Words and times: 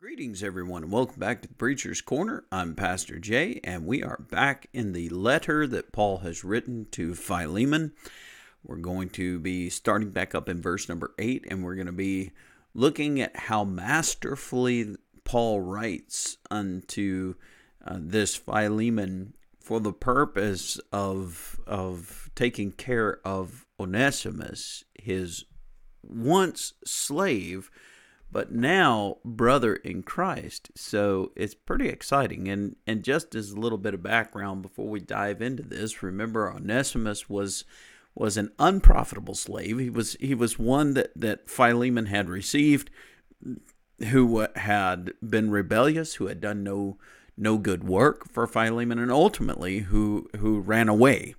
Greetings, 0.00 0.42
everyone, 0.42 0.82
and 0.82 0.90
welcome 0.90 1.20
back 1.20 1.42
to 1.42 1.48
the 1.48 1.52
Preacher's 1.52 2.00
Corner. 2.00 2.44
I'm 2.50 2.74
Pastor 2.74 3.18
Jay, 3.18 3.60
and 3.62 3.84
we 3.84 4.02
are 4.02 4.24
back 4.30 4.66
in 4.72 4.94
the 4.94 5.10
letter 5.10 5.66
that 5.66 5.92
Paul 5.92 6.18
has 6.18 6.42
written 6.42 6.86
to 6.92 7.14
Philemon. 7.14 7.92
We're 8.64 8.76
going 8.76 9.10
to 9.10 9.38
be 9.38 9.68
starting 9.68 10.08
back 10.08 10.34
up 10.34 10.48
in 10.48 10.62
verse 10.62 10.88
number 10.88 11.12
8, 11.18 11.44
and 11.50 11.62
we're 11.62 11.74
going 11.74 11.84
to 11.84 11.92
be 11.92 12.30
looking 12.72 13.20
at 13.20 13.36
how 13.36 13.62
masterfully 13.64 14.96
Paul 15.24 15.60
writes 15.60 16.38
unto 16.50 17.34
uh, 17.86 17.98
this 18.00 18.36
Philemon 18.36 19.34
for 19.58 19.80
the 19.80 19.92
purpose 19.92 20.80
of, 20.94 21.60
of 21.66 22.30
taking 22.34 22.72
care 22.72 23.20
of 23.22 23.66
Onesimus, 23.78 24.82
his 24.94 25.44
once 26.02 26.72
slave 26.86 27.70
but 28.32 28.52
now 28.52 29.18
brother 29.24 29.74
in 29.76 30.02
Christ. 30.02 30.70
So 30.74 31.32
it's 31.36 31.54
pretty 31.54 31.88
exciting. 31.88 32.48
And 32.48 32.76
and 32.86 33.02
just 33.02 33.34
as 33.34 33.50
a 33.50 33.60
little 33.60 33.78
bit 33.78 33.94
of 33.94 34.02
background 34.02 34.62
before 34.62 34.88
we 34.88 35.00
dive 35.00 35.42
into 35.42 35.62
this, 35.62 36.02
remember 36.02 36.52
Onesimus 36.52 37.28
was 37.28 37.64
was 38.14 38.36
an 38.36 38.50
unprofitable 38.58 39.34
slave. 39.34 39.78
He 39.78 39.90
was 39.90 40.16
he 40.20 40.34
was 40.34 40.58
one 40.58 40.94
that 40.94 41.12
that 41.16 41.48
Philemon 41.50 42.06
had 42.06 42.28
received 42.28 42.90
who 44.10 44.46
had 44.56 45.12
been 45.26 45.50
rebellious, 45.50 46.14
who 46.14 46.26
had 46.26 46.40
done 46.40 46.62
no 46.62 46.98
no 47.36 47.58
good 47.58 47.84
work 47.84 48.28
for 48.28 48.46
Philemon 48.46 48.98
and 48.98 49.10
ultimately 49.10 49.80
who 49.80 50.28
who 50.36 50.60
ran 50.60 50.88
away 50.88 51.34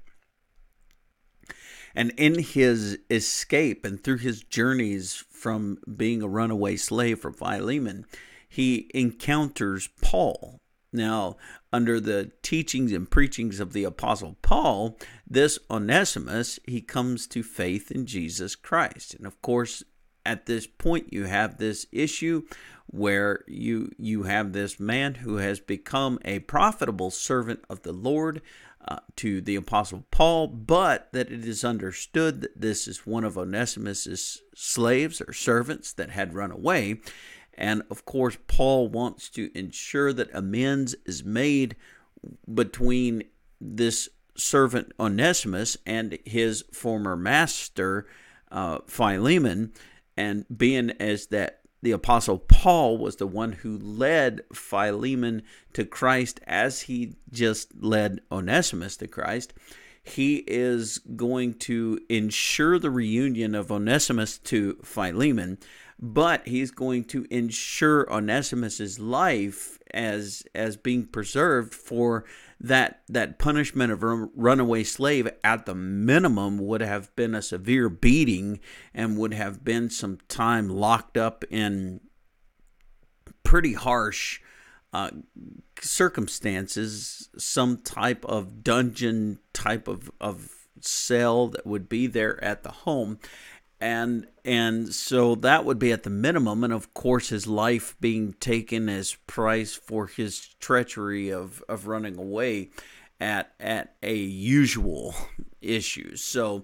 and 1.95 2.11
in 2.17 2.39
his 2.39 2.99
escape 3.09 3.85
and 3.85 4.03
through 4.03 4.17
his 4.17 4.43
journeys 4.43 5.23
from 5.41 5.79
being 5.97 6.21
a 6.21 6.27
runaway 6.27 6.75
slave 6.75 7.19
for 7.19 7.31
Philemon, 7.31 8.05
he 8.47 8.91
encounters 8.93 9.89
Paul. 9.99 10.59
Now, 10.93 11.37
under 11.73 11.99
the 11.99 12.31
teachings 12.43 12.91
and 12.91 13.09
preachings 13.09 13.59
of 13.59 13.73
the 13.73 13.83
Apostle 13.83 14.37
Paul, 14.43 14.99
this 15.27 15.57
Onesimus, 15.69 16.59
he 16.65 16.79
comes 16.79 17.25
to 17.27 17.41
faith 17.41 17.89
in 17.89 18.05
Jesus 18.05 18.55
Christ. 18.55 19.15
And 19.15 19.25
of 19.25 19.41
course, 19.41 19.83
at 20.23 20.45
this 20.45 20.67
point, 20.67 21.11
you 21.11 21.25
have 21.25 21.57
this 21.57 21.87
issue 21.91 22.43
where 22.91 23.43
you 23.47 23.91
you 23.97 24.23
have 24.23 24.53
this 24.53 24.79
man 24.79 25.15
who 25.15 25.37
has 25.37 25.59
become 25.59 26.19
a 26.23 26.39
profitable 26.39 27.09
servant 27.09 27.63
of 27.69 27.81
the 27.83 27.93
Lord, 27.93 28.41
uh, 28.87 28.99
to 29.15 29.41
the 29.41 29.55
Apostle 29.55 30.05
Paul, 30.11 30.47
but 30.47 31.09
that 31.13 31.31
it 31.31 31.45
is 31.45 31.63
understood 31.63 32.41
that 32.41 32.59
this 32.59 32.87
is 32.87 33.05
one 33.05 33.23
of 33.23 33.37
Onesimus's 33.37 34.41
slaves 34.55 35.21
or 35.21 35.33
servants 35.33 35.93
that 35.93 36.09
had 36.09 36.33
run 36.33 36.51
away. 36.51 36.99
And 37.53 37.83
of 37.91 38.05
course, 38.05 38.37
Paul 38.47 38.87
wants 38.87 39.29
to 39.31 39.55
ensure 39.57 40.13
that 40.13 40.33
amends 40.33 40.95
is 41.05 41.23
made 41.23 41.75
between 42.51 43.23
this 43.59 44.09
servant 44.35 44.93
Onesimus 44.99 45.77
and 45.85 46.17
his 46.25 46.63
former 46.73 47.15
master 47.15 48.07
uh, 48.51 48.79
Philemon. 48.87 49.73
And 50.17 50.45
being 50.55 50.91
as 50.99 51.27
that 51.27 51.60
the 51.81 51.91
Apostle 51.91 52.37
Paul 52.37 52.97
was 52.97 53.15
the 53.15 53.27
one 53.27 53.53
who 53.53 53.77
led 53.77 54.41
Philemon 54.53 55.43
to 55.73 55.85
Christ 55.85 56.39
as 56.45 56.81
he 56.81 57.15
just 57.31 57.81
led 57.81 58.21
Onesimus 58.31 58.97
to 58.97 59.07
Christ. 59.07 59.53
He 60.03 60.37
is 60.47 60.99
going 61.15 61.55
to 61.55 61.99
ensure 62.09 62.79
the 62.79 62.89
reunion 62.89 63.53
of 63.55 63.71
Onesimus 63.71 64.37
to 64.39 64.77
Philemon, 64.83 65.59
but 65.99 66.47
he's 66.47 66.71
going 66.71 67.03
to 67.05 67.27
ensure 67.29 68.11
Onesimus's 68.11 68.99
life 68.99 69.77
as 69.93 70.43
as 70.55 70.77
being 70.77 71.05
preserved 71.05 71.73
for 71.73 72.25
that 72.63 73.01
that 73.09 73.39
punishment 73.39 73.91
of 73.91 74.03
a 74.03 74.29
runaway 74.35 74.83
slave 74.83 75.27
at 75.43 75.65
the 75.65 75.73
minimum 75.73 76.59
would 76.59 76.81
have 76.81 77.13
been 77.15 77.33
a 77.33 77.41
severe 77.41 77.89
beating 77.89 78.59
and 78.93 79.17
would 79.17 79.33
have 79.33 79.63
been 79.63 79.89
some 79.89 80.19
time 80.27 80.69
locked 80.69 81.17
up 81.17 81.43
in 81.49 81.99
pretty 83.43 83.73
harsh 83.73 84.39
uh, 84.93 85.09
circumstances, 85.79 87.29
some 87.37 87.77
type 87.77 88.23
of 88.25 88.63
dungeon 88.63 89.39
type 89.53 89.87
of, 89.87 90.11
of 90.21 90.49
cell 90.81 91.47
that 91.47 91.65
would 91.65 91.89
be 91.89 92.05
there 92.05 92.41
at 92.43 92.61
the 92.63 92.71
home 92.71 93.17
and 93.81 94.27
and 94.45 94.93
so 94.93 95.35
that 95.35 95.65
would 95.65 95.79
be 95.79 95.91
at 95.91 96.03
the 96.03 96.09
minimum 96.09 96.63
and 96.63 96.71
of 96.71 96.93
course 96.93 97.29
his 97.29 97.47
life 97.47 97.95
being 97.99 98.33
taken 98.33 98.87
as 98.87 99.15
price 99.27 99.73
for 99.73 100.07
his 100.07 100.55
treachery 100.59 101.29
of 101.29 101.63
of 101.67 101.87
running 101.87 102.17
away 102.17 102.69
at 103.19 103.51
at 103.59 103.95
a 104.03 104.15
usual 104.15 105.15
issue 105.61 106.15
so 106.15 106.63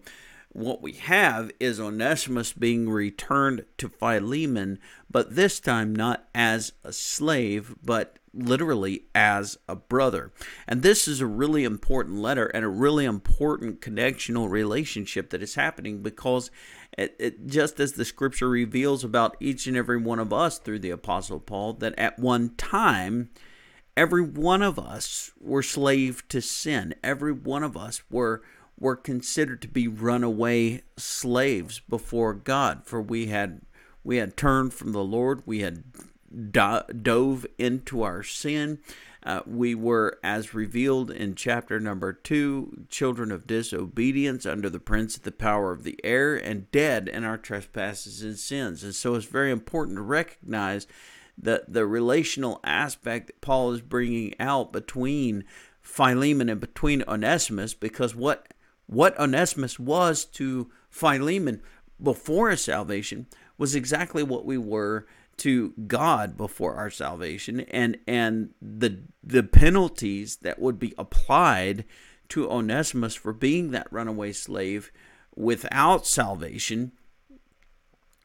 what 0.58 0.82
we 0.82 0.94
have 0.94 1.52
is 1.60 1.80
Onesimus 1.80 2.52
being 2.52 2.90
returned 2.90 3.64
to 3.78 3.90
Philemon, 3.90 4.80
but 5.08 5.36
this 5.36 5.60
time 5.60 5.96
not 5.96 6.28
as 6.34 6.74
a 6.84 6.92
slave, 6.92 7.76
but 7.84 8.18
literally 8.34 9.04
as 9.14 9.58
a 9.68 9.76
brother. 9.76 10.32
And 10.68 10.82
this 10.82 11.08
is 11.08 11.22
a 11.22 11.28
really 11.28 11.64
important 11.64 12.18
letter 12.18 12.48
and 12.48 12.66
a 12.66 12.70
really 12.70 13.06
important 13.06 13.82
connectional 13.82 14.50
relationship 14.50 15.30
that 15.30 15.44
is 15.44 15.56
happening 15.56 16.02
because 16.02 16.50
it, 16.97 17.16
it, 17.19 17.47
just 17.47 17.80
as 17.80 17.94
the 17.94 18.06
scripture 18.06 18.50
reveals 18.50 19.03
about 19.03 19.38
each 19.40 19.68
and 19.68 19.78
every 19.78 19.97
one 19.97 20.19
of 20.19 20.34
us 20.34 20.58
through 20.58 20.80
the 20.80 20.90
Apostle 20.90 21.40
Paul, 21.40 21.74
that 21.74 21.97
at 21.97 22.18
one 22.18 22.56
time, 22.56 23.30
every 23.96 24.24
one 24.24 24.63
of 24.63 24.80
us 24.80 25.31
were 25.40 25.62
slave 25.62 26.28
to 26.30 26.41
sin. 26.41 26.96
Every 27.03 27.31
one 27.31 27.63
of 27.63 27.78
us 27.78 28.02
were 28.09 28.41
were 28.80 28.96
considered 28.96 29.62
to 29.63 29.68
be 29.68 29.88
runaway 29.88 30.84
slaves 30.97 31.80
before 31.80 32.34
God, 32.34 32.81
for 32.86 33.02
we 33.02 33.28
had 33.28 33.62
we 34.03 34.18
had 34.18 34.38
turned 34.38 34.74
from 34.74 34.91
the 34.91 35.03
Lord. 35.03 35.44
We 35.46 35.59
had 35.59 35.84
do- 36.52 36.94
dove 36.94 37.46
into 37.57 38.02
our 38.02 38.24
sin. 38.24 38.80
Uh, 39.24 39.42
we 39.46 39.76
were, 39.76 40.20
as 40.24 40.54
revealed 40.54 41.12
in 41.12 41.36
chapter 41.36 41.80
number 41.80 42.14
two, 42.14 42.86
children 42.90 43.32
of 43.32 43.48
disobedience 43.48 44.46
under 44.46 44.70
the 44.70 44.80
prince 44.80 45.18
of 45.18 45.24
the 45.24 45.32
power 45.32 45.72
of 45.72 45.84
the 45.84 46.00
air 46.04 46.36
and 46.36 46.72
dead 46.72 47.10
in 47.10 47.24
our 47.24 47.38
trespasses 47.38 48.22
and 48.22 48.38
sins. 48.38 48.84
And 48.84 48.96
so 48.96 49.16
it's 49.16 49.26
very 49.26 49.52
important 49.52 49.98
to 49.98 50.04
recognize 50.04 50.88
the, 51.38 51.64
the 51.68 51.86
relational 51.86 52.60
aspect 52.64 53.28
that 53.28 53.42
Paul 53.42 53.74
is 53.74 53.82
bringing 53.82 54.34
out 54.40 54.72
between 54.72 55.44
Philemon 55.82 56.50
and 56.50 56.60
between 56.60 57.04
Onesimus 57.08 57.74
because 57.74 58.16
what, 58.16 58.54
what 58.86 59.18
Onesimus 59.20 59.80
was 59.80 60.26
to 60.26 60.72
Philemon 60.90 61.62
before 62.02 62.50
his 62.50 62.64
salvation 62.64 63.28
was 63.58 63.76
exactly 63.76 64.24
what 64.24 64.46
we 64.46 64.58
were 64.58 65.08
to 65.38 65.74
God 65.86 66.36
before 66.36 66.75
our 66.75 66.90
salvation 66.90 67.62
and 67.62 67.98
and 68.08 68.53
the 68.62 69.03
the 69.24 69.44
penalties 69.44 70.38
that 70.38 70.59
would 70.59 70.80
be 70.80 70.94
applied 70.98 71.86
to 72.30 72.50
Onesimus 72.50 73.16
for 73.16 73.34
being 73.34 73.72
that 73.72 73.88
runaway 73.92 74.34
slave 74.34 74.92
without 75.36 76.06
salvation 76.06 76.92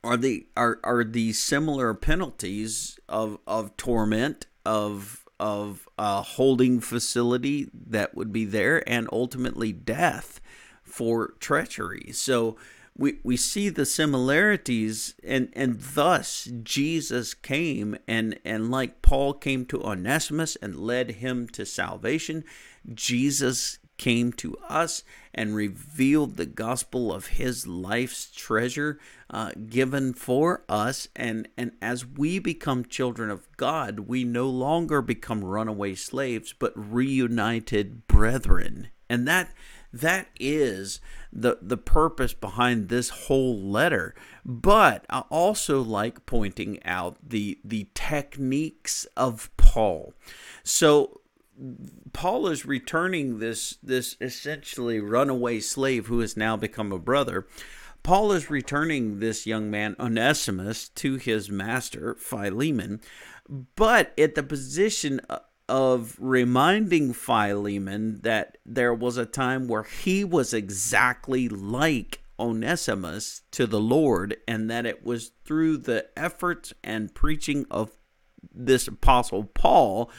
are 0.03 0.17
the 0.17 0.47
are 0.57 0.81
are 0.83 1.05
the 1.05 1.33
similar 1.33 1.95
penalties 1.95 2.99
of 3.09 3.39
of 3.47 3.77
torment 3.77 4.47
of 4.65 5.25
of 5.39 5.89
a 5.99 6.23
holding 6.23 6.81
facility 6.81 7.69
that 7.75 8.15
would 8.15 8.33
be 8.33 8.45
there 8.45 8.89
and 8.89 9.09
ultimately 9.13 9.73
death 9.73 10.41
for 10.85 11.35
treachery. 11.41 12.13
So 12.13 12.57
we, 12.97 13.19
we 13.23 13.37
see 13.37 13.69
the 13.69 13.87
similarities 13.87 15.15
and, 15.25 15.49
and 15.55 15.81
thus 15.81 16.49
Jesus 16.63 17.35
came 17.35 17.97
and, 18.07 18.39
and 18.45 18.71
like 18.71 19.03
Paul 19.03 19.33
came 19.35 19.65
to 19.67 19.83
Onesimus 19.83 20.57
and 20.57 20.77
led 20.77 21.13
him 21.13 21.49
to 21.49 21.65
salvation, 21.65 22.45
Jesus 22.93 23.79
came 23.97 24.33
to 24.33 24.57
us 24.69 25.05
and 25.33 25.55
revealed 25.55 26.37
the 26.37 26.47
gospel 26.47 27.13
of 27.13 27.29
his 27.29 27.67
life's 27.67 28.31
treasure 28.31 28.99
uh, 29.31 29.53
given 29.69 30.13
for 30.13 30.65
us. 30.69 31.09
And, 31.15 31.49
and 31.57 31.73
as 31.81 32.05
we 32.05 32.39
become 32.39 32.85
children 32.85 33.31
of 33.31 33.47
God, 33.57 34.01
we 34.01 34.25
no 34.25 34.49
longer 34.49 35.01
become 35.03 35.45
runaway 35.45 35.95
slaves, 35.95 36.53
but 36.53 36.73
reunited 36.75 38.07
brethren. 38.07 38.89
And 39.09 39.27
that 39.29 39.53
that 39.93 40.29
is 40.41 41.01
the 41.33 41.59
the 41.61 41.77
purpose 41.77 42.35
behind 42.35 42.89
this 42.89 43.09
whole 43.11 43.59
letter. 43.59 44.15
But 44.45 45.05
I 45.11 45.21
also 45.31 45.81
like 45.81 46.27
pointing 46.27 46.83
out 46.85 47.17
the 47.27 47.59
the 47.65 47.89
techniques 47.95 49.07
of 49.17 49.51
Paul. 49.57 50.15
So 50.63 51.21
Paul 52.13 52.47
is 52.49 52.67
returning 52.67 53.39
this 53.39 53.77
this 53.83 54.17
essentially 54.21 55.01
runaway 55.01 55.61
slave 55.61 56.07
who 56.07 56.21
has 56.21 56.37
now 56.37 56.57
become 56.57 56.93
a 56.93 56.99
brother. 56.99 57.47
Paul 58.03 58.33
is 58.33 58.51
returning 58.51 59.21
this 59.21 59.47
young 59.47 59.71
man 59.71 59.95
Onesimus 60.01 60.89
to 60.89 61.17
his 61.17 61.51
master 61.51 62.15
Philemon, 62.15 63.01
but 63.77 64.13
at 64.19 64.35
the 64.35 64.43
position 64.43 65.21
uh, 65.31 65.39
of 65.73 66.17
reminding 66.19 67.15
Philemon 67.15 68.21
that 68.25 68.59
there 68.67 68.93
was 68.93 69.17
a 69.17 69.25
time 69.25 69.69
where 69.69 69.85
he 69.85 70.23
was 70.23 70.53
exactly 70.53 71.49
like 71.49 72.23
Onesimus 72.39 73.41
to 73.53 73.67
the 73.67 73.81
Lord, 73.81 74.37
and 74.47 74.69
that 74.71 74.85
it 74.85 75.03
was 75.03 75.33
through 75.47 75.79
the 75.79 76.07
efforts 76.15 76.75
and 76.85 77.15
preaching 77.15 77.65
of 77.71 77.91
this 78.55 78.87
apostle 78.87 79.45
Paul 79.45 80.11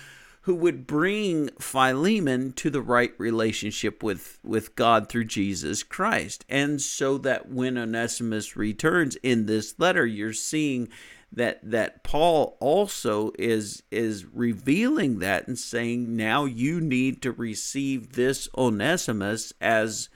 who 0.42 0.56
would 0.56 0.88
bring 0.88 1.50
Philemon 1.60 2.54
to 2.54 2.72
the 2.72 2.82
right 2.82 3.14
relationship 3.20 4.02
with, 4.02 4.40
with 4.44 4.76
God 4.76 5.08
through 5.08 5.26
Jesus 5.26 5.84
Christ. 5.84 6.46
And 6.50 6.82
so 6.82 7.20
that 7.20 7.50
when 7.50 7.78
Onesimus 7.78 8.56
returns 8.56 9.18
in 9.18 9.46
this 9.46 9.76
letter, 9.78 10.06
you're 10.06 10.34
seeing 10.34 10.90
that 11.35 11.59
that 11.63 12.03
Paul 12.03 12.57
also 12.59 13.31
is 13.39 13.83
is 13.91 14.25
revealing 14.25 15.19
that 15.19 15.47
and 15.47 15.57
saying 15.57 16.15
now 16.15 16.45
you 16.45 16.80
need 16.80 17.21
to 17.24 17.31
receive 17.31 18.13
this 18.13 18.47
Onesimus 18.57 19.51
as 19.59 20.09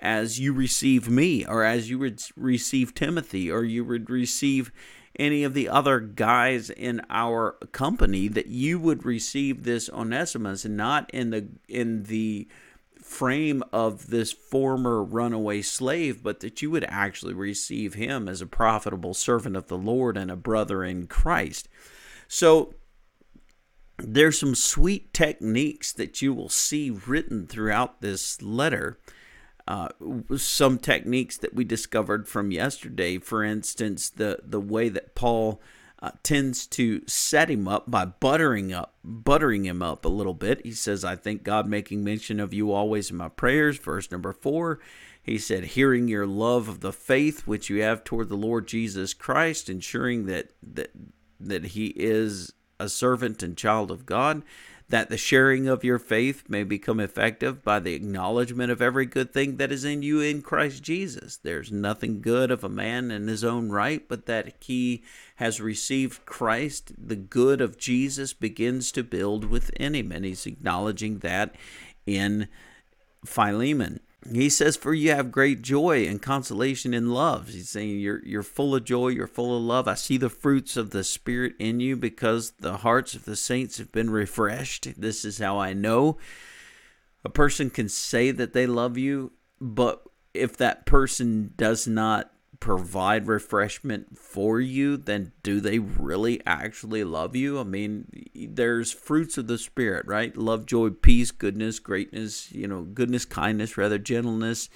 as 0.00 0.40
you 0.40 0.52
receive 0.52 1.08
me 1.08 1.46
or 1.46 1.62
as 1.62 1.90
you 1.90 1.98
would 1.98 2.20
receive 2.36 2.94
Timothy 2.94 3.50
or 3.50 3.64
you 3.64 3.84
would 3.84 4.10
receive 4.10 4.72
any 5.18 5.44
of 5.44 5.52
the 5.52 5.68
other 5.68 6.00
guys 6.00 6.70
in 6.70 7.02
our 7.10 7.52
company 7.72 8.28
that 8.28 8.46
you 8.46 8.78
would 8.78 9.04
receive 9.04 9.62
this 9.62 9.90
Onesimus 9.90 10.64
and 10.64 10.76
not 10.76 11.10
in 11.12 11.30
the 11.30 11.48
in 11.68 12.04
the 12.04 12.48
frame 13.12 13.62
of 13.72 14.08
this 14.08 14.32
former 14.32 15.04
runaway 15.04 15.60
slave, 15.60 16.22
but 16.22 16.40
that 16.40 16.62
you 16.62 16.70
would 16.70 16.84
actually 16.88 17.34
receive 17.34 17.94
him 17.94 18.28
as 18.28 18.40
a 18.40 18.46
profitable 18.46 19.12
servant 19.12 19.54
of 19.54 19.68
the 19.68 19.76
Lord 19.76 20.16
and 20.16 20.30
a 20.30 20.36
brother 20.36 20.82
in 20.82 21.06
Christ. 21.06 21.68
So 22.26 22.74
there's 23.98 24.40
some 24.40 24.54
sweet 24.54 25.12
techniques 25.12 25.92
that 25.92 26.22
you 26.22 26.32
will 26.32 26.48
see 26.48 26.90
written 26.90 27.46
throughout 27.46 28.00
this 28.00 28.40
letter 28.40 28.98
uh, 29.68 29.88
some 30.36 30.78
techniques 30.78 31.36
that 31.36 31.54
we 31.54 31.64
discovered 31.64 32.26
from 32.26 32.50
yesterday. 32.50 33.18
For 33.18 33.44
instance, 33.44 34.10
the 34.10 34.40
the 34.42 34.60
way 34.60 34.88
that 34.88 35.14
Paul 35.14 35.60
uh, 36.02 36.10
tends 36.24 36.66
to 36.66 37.00
set 37.06 37.48
him 37.48 37.68
up 37.68 37.88
by 37.88 38.04
buttering 38.04 38.72
up, 38.72 38.96
buttering 39.04 39.64
him 39.64 39.80
up 39.80 40.04
a 40.04 40.08
little 40.08 40.34
bit. 40.34 40.60
He 40.64 40.72
says, 40.72 41.04
"I 41.04 41.14
thank 41.14 41.44
God, 41.44 41.68
making 41.68 42.02
mention 42.02 42.40
of 42.40 42.52
you 42.52 42.72
always 42.72 43.10
in 43.10 43.16
my 43.16 43.28
prayers." 43.28 43.78
Verse 43.78 44.10
number 44.10 44.32
four. 44.32 44.80
He 45.22 45.38
said, 45.38 45.64
"Hearing 45.64 46.08
your 46.08 46.26
love 46.26 46.68
of 46.68 46.80
the 46.80 46.92
faith 46.92 47.46
which 47.46 47.70
you 47.70 47.80
have 47.82 48.02
toward 48.02 48.28
the 48.28 48.36
Lord 48.36 48.66
Jesus 48.66 49.14
Christ, 49.14 49.70
ensuring 49.70 50.26
that 50.26 50.50
that 50.60 50.90
that 51.38 51.66
He 51.66 51.86
is 51.96 52.52
a 52.80 52.88
servant 52.88 53.40
and 53.42 53.56
child 53.56 53.92
of 53.92 54.04
God." 54.04 54.42
That 54.92 55.08
the 55.08 55.16
sharing 55.16 55.68
of 55.68 55.82
your 55.82 55.98
faith 55.98 56.44
may 56.50 56.62
become 56.62 57.00
effective 57.00 57.64
by 57.64 57.80
the 57.80 57.94
acknowledgement 57.94 58.70
of 58.70 58.82
every 58.82 59.06
good 59.06 59.32
thing 59.32 59.56
that 59.56 59.72
is 59.72 59.86
in 59.86 60.02
you 60.02 60.20
in 60.20 60.42
Christ 60.42 60.82
Jesus. 60.82 61.38
There's 61.38 61.72
nothing 61.72 62.20
good 62.20 62.50
of 62.50 62.62
a 62.62 62.68
man 62.68 63.10
in 63.10 63.26
his 63.26 63.42
own 63.42 63.70
right, 63.70 64.06
but 64.06 64.26
that 64.26 64.52
he 64.60 65.02
has 65.36 65.62
received 65.62 66.26
Christ. 66.26 66.92
The 66.98 67.16
good 67.16 67.62
of 67.62 67.78
Jesus 67.78 68.34
begins 68.34 68.92
to 68.92 69.02
build 69.02 69.46
within 69.46 69.94
him, 69.94 70.12
and 70.12 70.26
he's 70.26 70.44
acknowledging 70.44 71.20
that 71.20 71.54
in 72.04 72.48
Philemon. 73.24 74.00
He 74.30 74.48
says, 74.48 74.76
For 74.76 74.94
you 74.94 75.10
have 75.10 75.32
great 75.32 75.62
joy 75.62 76.06
and 76.06 76.22
consolation 76.22 76.94
in 76.94 77.10
love. 77.10 77.48
He's 77.48 77.68
saying 77.68 77.98
you're 77.98 78.24
you're 78.24 78.42
full 78.42 78.74
of 78.74 78.84
joy, 78.84 79.08
you're 79.08 79.26
full 79.26 79.56
of 79.56 79.62
love. 79.62 79.88
I 79.88 79.94
see 79.94 80.16
the 80.16 80.28
fruits 80.28 80.76
of 80.76 80.90
the 80.90 81.04
Spirit 81.04 81.54
in 81.58 81.80
you 81.80 81.96
because 81.96 82.52
the 82.60 82.78
hearts 82.78 83.14
of 83.14 83.24
the 83.24 83.36
saints 83.36 83.78
have 83.78 83.90
been 83.90 84.10
refreshed. 84.10 85.00
This 85.00 85.24
is 85.24 85.38
how 85.38 85.58
I 85.58 85.72
know. 85.72 86.18
A 87.24 87.28
person 87.28 87.70
can 87.70 87.88
say 87.88 88.30
that 88.30 88.52
they 88.52 88.66
love 88.66 88.96
you, 88.96 89.32
but 89.60 90.02
if 90.34 90.56
that 90.56 90.86
person 90.86 91.52
does 91.56 91.86
not 91.86 92.31
provide 92.62 93.26
refreshment 93.26 94.16
for 94.16 94.60
you, 94.60 94.96
then 94.96 95.32
do 95.42 95.60
they 95.60 95.80
really 95.80 96.40
actually 96.46 97.02
love 97.02 97.34
you? 97.34 97.58
I 97.58 97.64
mean, 97.64 98.06
there's 98.36 98.92
fruits 98.92 99.36
of 99.36 99.48
the 99.48 99.58
Spirit, 99.58 100.06
right? 100.06 100.36
Love, 100.36 100.64
joy, 100.64 100.90
peace, 100.90 101.32
goodness, 101.32 101.80
greatness, 101.80 102.52
you 102.52 102.68
know, 102.68 102.82
goodness, 102.82 103.24
kindness, 103.24 103.76
rather, 103.76 103.98
gentleness, 103.98 104.68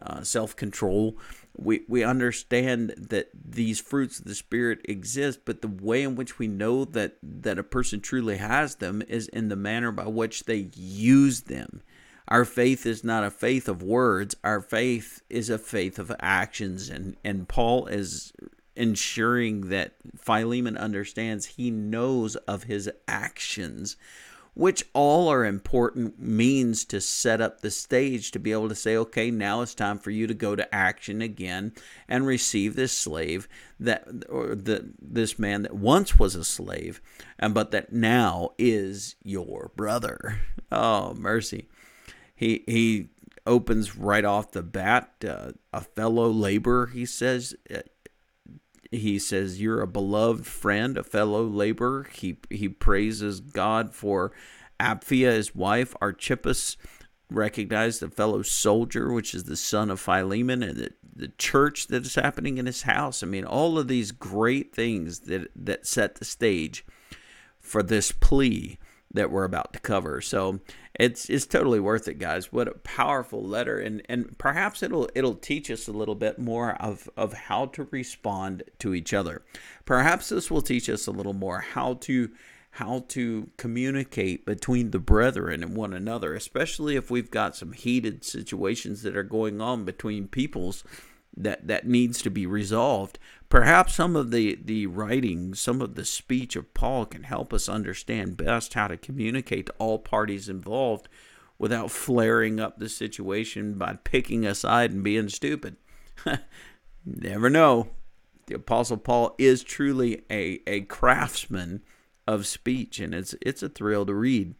uh, 0.00 0.22
self 0.22 0.54
control. 0.54 1.18
We, 1.56 1.82
we 1.88 2.04
understand 2.04 2.94
that 2.96 3.30
these 3.34 3.80
fruits 3.80 4.20
of 4.20 4.26
the 4.26 4.36
Spirit 4.36 4.78
exist, 4.84 5.40
but 5.44 5.62
the 5.62 5.68
way 5.82 6.04
in 6.04 6.14
which 6.14 6.38
we 6.38 6.46
know 6.46 6.84
that, 6.84 7.16
that 7.24 7.58
a 7.58 7.64
person 7.64 8.00
truly 8.00 8.36
has 8.36 8.76
them 8.76 9.02
is 9.08 9.26
in 9.26 9.48
the 9.48 9.56
manner 9.56 9.90
by 9.90 10.06
which 10.06 10.44
they 10.44 10.70
use 10.76 11.40
them. 11.40 11.82
Our 12.28 12.44
faith 12.44 12.86
is 12.86 13.04
not 13.04 13.24
a 13.24 13.30
faith 13.30 13.68
of 13.68 13.82
words. 13.82 14.34
Our 14.42 14.60
faith 14.60 15.22
is 15.30 15.48
a 15.48 15.58
faith 15.58 15.98
of 15.98 16.12
actions. 16.20 16.88
And, 16.88 17.16
and 17.24 17.48
Paul 17.48 17.86
is 17.86 18.32
ensuring 18.74 19.68
that 19.68 19.94
Philemon 20.16 20.76
understands 20.76 21.46
he 21.46 21.70
knows 21.70 22.34
of 22.36 22.64
his 22.64 22.90
actions, 23.06 23.96
which 24.54 24.84
all 24.92 25.28
are 25.28 25.44
important 25.44 26.18
means 26.18 26.84
to 26.86 27.00
set 27.00 27.40
up 27.40 27.60
the 27.60 27.70
stage 27.70 28.32
to 28.32 28.40
be 28.40 28.50
able 28.50 28.68
to 28.68 28.74
say, 28.74 28.96
okay, 28.96 29.30
now 29.30 29.60
it's 29.60 29.74
time 29.74 29.98
for 29.98 30.10
you 30.10 30.26
to 30.26 30.34
go 30.34 30.56
to 30.56 30.74
action 30.74 31.22
again 31.22 31.72
and 32.08 32.26
receive 32.26 32.74
this 32.74 32.92
slave 32.92 33.48
that, 33.78 34.06
or 34.28 34.56
the, 34.56 34.90
this 35.00 35.38
man 35.38 35.62
that 35.62 35.74
once 35.74 36.18
was 36.18 36.34
a 36.34 36.44
slave, 36.44 37.00
and 37.38 37.54
but 37.54 37.70
that 37.70 37.92
now 37.92 38.50
is 38.58 39.14
your 39.22 39.70
brother. 39.76 40.40
Oh, 40.72 41.14
mercy 41.14 41.68
he 42.36 42.62
he 42.66 43.08
opens 43.46 43.96
right 43.96 44.24
off 44.24 44.52
the 44.52 44.62
bat. 44.62 45.10
Uh, 45.26 45.52
a 45.72 45.80
fellow 45.80 46.30
laborer, 46.30 46.86
he 46.86 47.04
says. 47.04 47.54
Uh, 47.74 47.80
he 48.92 49.18
says 49.18 49.60
you're 49.60 49.80
a 49.80 49.86
beloved 49.86 50.46
friend, 50.46 50.96
a 50.96 51.02
fellow 51.02 51.44
laborer. 51.44 52.06
He 52.12 52.36
he 52.50 52.68
praises 52.68 53.40
God 53.40 53.94
for 53.94 54.32
Apphia, 54.78 55.32
his 55.32 55.54
wife, 55.54 55.94
Archippus, 56.00 56.76
recognized 57.30 58.02
a 58.02 58.08
fellow 58.08 58.42
soldier, 58.42 59.12
which 59.12 59.34
is 59.34 59.44
the 59.44 59.56
son 59.56 59.90
of 59.90 60.00
Philemon, 60.00 60.62
and 60.62 60.76
the, 60.76 60.90
the 61.14 61.32
church 61.38 61.88
that 61.88 62.06
is 62.06 62.14
happening 62.14 62.58
in 62.58 62.66
his 62.66 62.82
house. 62.82 63.22
I 63.22 63.26
mean, 63.26 63.44
all 63.44 63.78
of 63.78 63.88
these 63.88 64.12
great 64.12 64.74
things 64.74 65.20
that 65.20 65.50
that 65.56 65.86
set 65.86 66.16
the 66.16 66.24
stage 66.24 66.84
for 67.58 67.82
this 67.82 68.12
plea 68.12 68.78
that 69.12 69.30
we're 69.30 69.44
about 69.44 69.72
to 69.72 69.80
cover. 69.80 70.20
So 70.20 70.60
it's 70.94 71.28
it's 71.28 71.46
totally 71.46 71.80
worth 71.80 72.08
it, 72.08 72.18
guys. 72.18 72.52
What 72.52 72.68
a 72.68 72.78
powerful 72.78 73.42
letter, 73.42 73.78
and 73.78 74.02
and 74.08 74.36
perhaps 74.38 74.82
it'll 74.82 75.08
it'll 75.14 75.34
teach 75.34 75.70
us 75.70 75.88
a 75.88 75.92
little 75.92 76.14
bit 76.14 76.38
more 76.38 76.74
of 76.74 77.08
of 77.16 77.32
how 77.32 77.66
to 77.66 77.88
respond 77.90 78.62
to 78.78 78.94
each 78.94 79.12
other. 79.12 79.42
Perhaps 79.84 80.30
this 80.30 80.50
will 80.50 80.62
teach 80.62 80.88
us 80.88 81.06
a 81.06 81.12
little 81.12 81.34
more 81.34 81.60
how 81.60 81.94
to 81.94 82.30
how 82.70 83.04
to 83.08 83.48
communicate 83.56 84.44
between 84.44 84.90
the 84.90 84.98
brethren 84.98 85.62
and 85.62 85.74
one 85.74 85.94
another, 85.94 86.34
especially 86.34 86.94
if 86.94 87.10
we've 87.10 87.30
got 87.30 87.56
some 87.56 87.72
heated 87.72 88.22
situations 88.22 89.02
that 89.02 89.16
are 89.16 89.22
going 89.22 89.62
on 89.62 89.84
between 89.84 90.28
peoples 90.28 90.84
that 91.36 91.66
that 91.66 91.86
needs 91.86 92.22
to 92.22 92.30
be 92.30 92.46
resolved. 92.46 93.18
Perhaps 93.48 93.94
some 93.94 94.16
of 94.16 94.30
the 94.30 94.58
the 94.62 94.86
writing, 94.86 95.54
some 95.54 95.82
of 95.82 95.94
the 95.94 96.04
speech 96.04 96.56
of 96.56 96.72
Paul 96.74 97.06
can 97.06 97.24
help 97.24 97.52
us 97.52 97.68
understand 97.68 98.36
best 98.36 98.74
how 98.74 98.88
to 98.88 98.96
communicate 98.96 99.66
to 99.66 99.74
all 99.78 99.98
parties 99.98 100.48
involved 100.48 101.08
without 101.58 101.90
flaring 101.90 102.60
up 102.60 102.78
the 102.78 102.88
situation 102.88 103.74
by 103.74 103.98
picking 104.04 104.44
a 104.44 104.54
side 104.54 104.92
and 104.92 105.02
being 105.02 105.28
stupid. 105.28 105.76
Never 107.04 107.48
know. 107.48 107.90
The 108.46 108.56
apostle 108.56 108.96
Paul 108.96 109.34
is 109.38 109.62
truly 109.62 110.22
a, 110.30 110.60
a 110.66 110.82
craftsman 110.82 111.82
of 112.26 112.46
speech 112.46 113.00
and 113.00 113.14
it's 113.14 113.34
it's 113.40 113.62
a 113.62 113.68
thrill 113.68 114.06
to 114.06 114.14
read. 114.14 114.54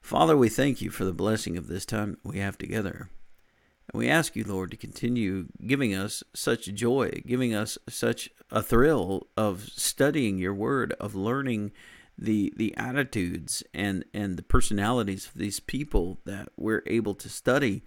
Father, 0.00 0.36
we 0.36 0.48
thank 0.48 0.80
you 0.80 0.90
for 0.90 1.04
the 1.04 1.12
blessing 1.12 1.56
of 1.56 1.68
this 1.68 1.84
time 1.84 2.16
we 2.24 2.38
have 2.38 2.56
together. 2.56 3.10
And 3.92 3.98
we 3.98 4.08
ask 4.08 4.36
you, 4.36 4.44
Lord, 4.44 4.70
to 4.70 4.76
continue 4.76 5.46
giving 5.66 5.94
us 5.94 6.22
such 6.34 6.66
joy, 6.74 7.22
giving 7.26 7.54
us 7.54 7.78
such 7.88 8.30
a 8.50 8.62
thrill 8.62 9.26
of 9.36 9.68
studying 9.74 10.38
your 10.38 10.54
word, 10.54 10.92
of 11.00 11.14
learning 11.14 11.72
the 12.16 12.52
the 12.56 12.76
attitudes 12.76 13.62
and 13.72 14.04
and 14.12 14.36
the 14.36 14.42
personalities 14.42 15.26
of 15.26 15.34
these 15.34 15.58
people 15.58 16.18
that 16.24 16.48
we're 16.56 16.82
able 16.86 17.14
to 17.14 17.28
study. 17.28 17.82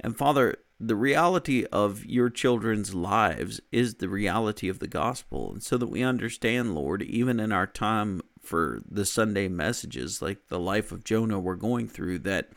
And 0.00 0.16
Father, 0.16 0.56
the 0.78 0.96
reality 0.96 1.64
of 1.72 2.04
your 2.04 2.28
children's 2.28 2.94
lives 2.94 3.60
is 3.72 3.94
the 3.94 4.08
reality 4.08 4.68
of 4.68 4.80
the 4.80 4.88
gospel. 4.88 5.52
And 5.52 5.62
so 5.62 5.78
that 5.78 5.86
we 5.86 6.02
understand, 6.02 6.74
Lord, 6.74 7.02
even 7.02 7.40
in 7.40 7.52
our 7.52 7.66
time 7.66 8.20
for 8.42 8.82
the 8.88 9.06
Sunday 9.06 9.48
messages, 9.48 10.20
like 10.20 10.48
the 10.48 10.58
life 10.58 10.92
of 10.92 11.04
Jonah 11.04 11.38
we're 11.38 11.54
going 11.54 11.88
through, 11.88 12.18
that 12.20 12.50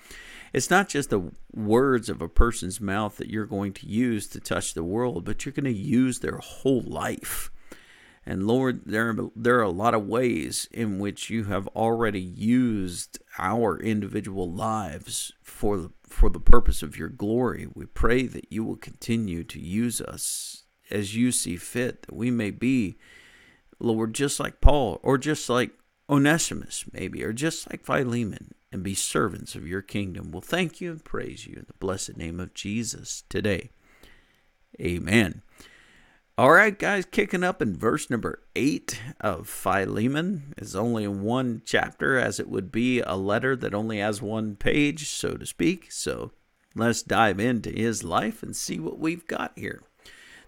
it's 0.57 0.71
not 0.71 0.89
just 0.89 1.11
the 1.11 1.31
words 1.53 2.09
of 2.09 2.19
a 2.19 2.27
person's 2.27 2.81
mouth 2.81 3.17
that 3.17 3.29
you're 3.29 3.45
going 3.45 3.73
to 3.73 3.87
use 3.87 4.27
to 4.27 4.39
touch 4.39 4.73
the 4.73 4.83
world, 4.83 5.23
but 5.23 5.45
you're 5.45 5.53
going 5.53 5.65
to 5.65 5.71
use 5.71 6.19
their 6.19 6.39
whole 6.39 6.81
life. 6.81 7.51
And 8.25 8.47
Lord, 8.47 8.81
there, 8.85 9.15
there 9.35 9.59
are 9.59 9.61
a 9.61 9.69
lot 9.69 9.93
of 9.93 10.07
ways 10.07 10.67
in 10.71 10.97
which 10.97 11.29
you 11.29 11.43
have 11.45 11.67
already 11.67 12.19
used 12.19 13.19
our 13.37 13.79
individual 13.79 14.51
lives 14.51 15.31
for 15.43 15.77
the, 15.77 15.91
for 16.03 16.29
the 16.29 16.39
purpose 16.39 16.81
of 16.81 16.97
your 16.97 17.09
glory. 17.09 17.67
We 17.73 17.85
pray 17.85 18.23
that 18.23 18.51
you 18.51 18.63
will 18.65 18.77
continue 18.77 19.43
to 19.43 19.59
use 19.59 20.01
us 20.01 20.63
as 20.89 21.15
you 21.15 21.31
see 21.31 21.55
fit, 21.55 22.01
that 22.01 22.15
we 22.15 22.31
may 22.31 22.49
be, 22.49 22.97
Lord, 23.79 24.15
just 24.15 24.39
like 24.39 24.59
Paul, 24.59 24.99
or 25.03 25.19
just 25.19 25.47
like 25.49 25.71
Onesimus, 26.09 26.85
maybe, 26.91 27.23
or 27.23 27.31
just 27.31 27.69
like 27.69 27.85
Philemon, 27.85 28.55
and 28.71 28.83
be 28.83 28.93
servants 28.93 29.55
of 29.55 29.67
your 29.67 29.81
kingdom. 29.81 30.31
We'll 30.31 30.41
thank 30.41 30.81
you 30.81 30.91
and 30.91 31.03
praise 31.03 31.47
you 31.47 31.55
in 31.55 31.65
the 31.67 31.73
blessed 31.79 32.17
name 32.17 32.39
of 32.39 32.53
Jesus 32.53 33.23
today. 33.29 33.71
Amen. 34.79 35.41
All 36.39 36.51
right, 36.51 36.77
guys, 36.77 37.05
kicking 37.05 37.43
up 37.43 37.63
in 37.63 37.75
verse 37.75 38.11
number 38.11 38.43
eight 38.55 39.01
of 39.19 39.49
Philemon 39.49 40.53
is 40.57 40.75
only 40.75 41.07
one 41.07 41.63
chapter, 41.65 42.19
as 42.19 42.39
it 42.39 42.47
would 42.47 42.71
be 42.71 42.99
a 42.99 43.15
letter 43.15 43.55
that 43.55 43.73
only 43.73 43.97
has 43.97 44.21
one 44.21 44.55
page, 44.55 45.09
so 45.09 45.33
to 45.33 45.47
speak. 45.47 45.91
So 45.91 46.33
let's 46.75 47.01
dive 47.01 47.39
into 47.39 47.71
his 47.71 48.03
life 48.03 48.43
and 48.43 48.55
see 48.55 48.79
what 48.79 48.99
we've 48.99 49.25
got 49.25 49.53
here. 49.55 49.81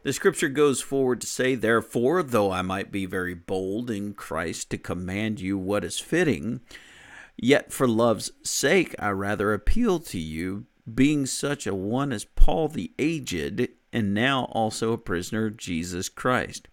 The 0.03 0.13
scripture 0.13 0.47
goes 0.47 0.79
forward 0.79 1.21
to 1.21 1.27
say, 1.27 1.55
Therefore, 1.55 2.21
though 2.21 2.51
I 2.51 2.61
might 2.61 2.91
be 2.91 3.07
very 3.07 3.33
bold 3.33 3.89
in 3.89 4.13
Christ 4.13 4.69
to 4.69 4.77
command 4.77 5.41
you 5.41 5.57
what 5.57 5.83
is 5.83 5.97
fitting, 5.97 6.61
yet 7.41 7.71
for 7.71 7.87
love's 7.87 8.31
sake 8.43 8.95
I 8.99 9.09
rather 9.09 9.53
appeal 9.53 9.99
to 9.99 10.19
you, 10.19 10.65
being 10.91 11.25
such 11.25 11.65
a 11.67 11.75
one 11.75 12.11
as 12.11 12.25
Paul 12.25 12.67
the 12.67 12.91
aged 12.99 13.69
and 13.93 14.13
now 14.13 14.45
also 14.51 14.91
a 14.91 14.97
prisoner 14.97 15.47
of 15.47 15.57
Jesus 15.57 16.09
Christ. 16.09 16.67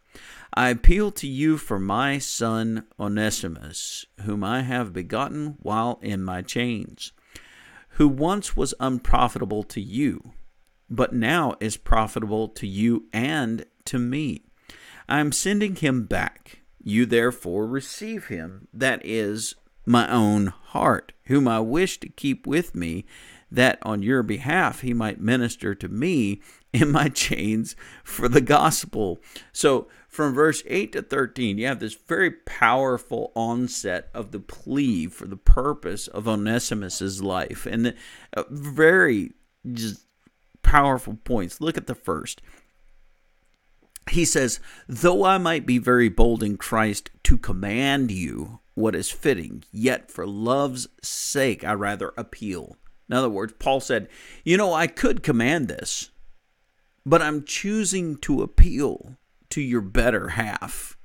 I 0.54 0.70
appeal 0.70 1.10
to 1.12 1.26
you 1.26 1.58
for 1.58 1.78
my 1.78 2.18
son 2.18 2.86
Onesimus, 2.98 4.06
whom 4.22 4.42
I 4.42 4.62
have 4.62 4.92
begotten 4.92 5.56
while 5.60 5.98
in 6.02 6.22
my 6.22 6.40
chains, 6.42 7.12
who 7.90 8.08
once 8.08 8.56
was 8.56 8.74
unprofitable 8.80 9.62
to 9.64 9.80
you, 9.80 10.32
but 10.88 11.12
now 11.12 11.54
is 11.60 11.76
profitable 11.76 12.48
to 12.48 12.66
you 12.66 13.04
and 13.12 13.66
to 13.84 13.98
me. 13.98 14.44
I 15.08 15.20
am 15.20 15.32
sending 15.32 15.76
him 15.76 16.04
back. 16.06 16.60
You 16.82 17.04
therefore 17.04 17.66
receive 17.66 18.26
him, 18.26 18.68
that 18.72 19.04
is, 19.04 19.56
my 19.86 20.10
own 20.10 20.48
heart, 20.48 21.12
whom 21.24 21.48
I 21.48 21.60
wish 21.60 21.98
to 22.00 22.08
keep 22.08 22.46
with 22.46 22.74
me, 22.74 23.04
that 23.50 23.78
on 23.82 24.02
your 24.02 24.22
behalf 24.22 24.80
he 24.80 24.92
might 24.92 25.20
minister 25.20 25.74
to 25.74 25.88
me 25.88 26.42
in 26.72 26.90
my 26.90 27.08
chains 27.08 27.74
for 28.04 28.28
the 28.28 28.40
gospel. 28.40 29.18
So 29.52 29.88
from 30.08 30.34
verse 30.34 30.62
8 30.66 30.92
to 30.92 31.02
13, 31.02 31.56
you 31.56 31.66
have 31.66 31.80
this 31.80 31.94
very 31.94 32.30
powerful 32.30 33.32
onset 33.34 34.10
of 34.12 34.32
the 34.32 34.40
plea 34.40 35.06
for 35.06 35.26
the 35.26 35.36
purpose 35.36 36.06
of 36.08 36.24
Onesimus's 36.24 37.22
life. 37.22 37.64
And 37.64 37.86
the, 37.86 37.94
uh, 38.36 38.42
very 38.50 39.32
just 39.72 40.06
powerful 40.62 41.18
points. 41.24 41.60
Look 41.60 41.78
at 41.78 41.86
the 41.86 41.94
first. 41.94 42.42
He 44.10 44.24
says, 44.24 44.60
Though 44.86 45.24
I 45.24 45.38
might 45.38 45.66
be 45.66 45.78
very 45.78 46.08
bold 46.08 46.42
in 46.42 46.56
Christ 46.56 47.10
to 47.24 47.38
command 47.38 48.10
you 48.10 48.60
what 48.76 48.94
is 48.94 49.10
fitting, 49.10 49.64
yet 49.72 50.12
for 50.12 50.26
love's 50.26 50.86
sake 51.02 51.64
I 51.64 51.72
rather 51.72 52.12
appeal. 52.16 52.76
In 53.08 53.16
other 53.16 53.30
words, 53.30 53.54
Paul 53.58 53.80
said, 53.80 54.08
You 54.44 54.56
know, 54.56 54.72
I 54.72 54.86
could 54.86 55.22
command 55.22 55.66
this, 55.66 56.10
but 57.04 57.22
I'm 57.22 57.44
choosing 57.44 58.16
to 58.18 58.42
appeal 58.42 59.16
to 59.50 59.60
your 59.62 59.80
better 59.80 60.30
half. 60.30 60.98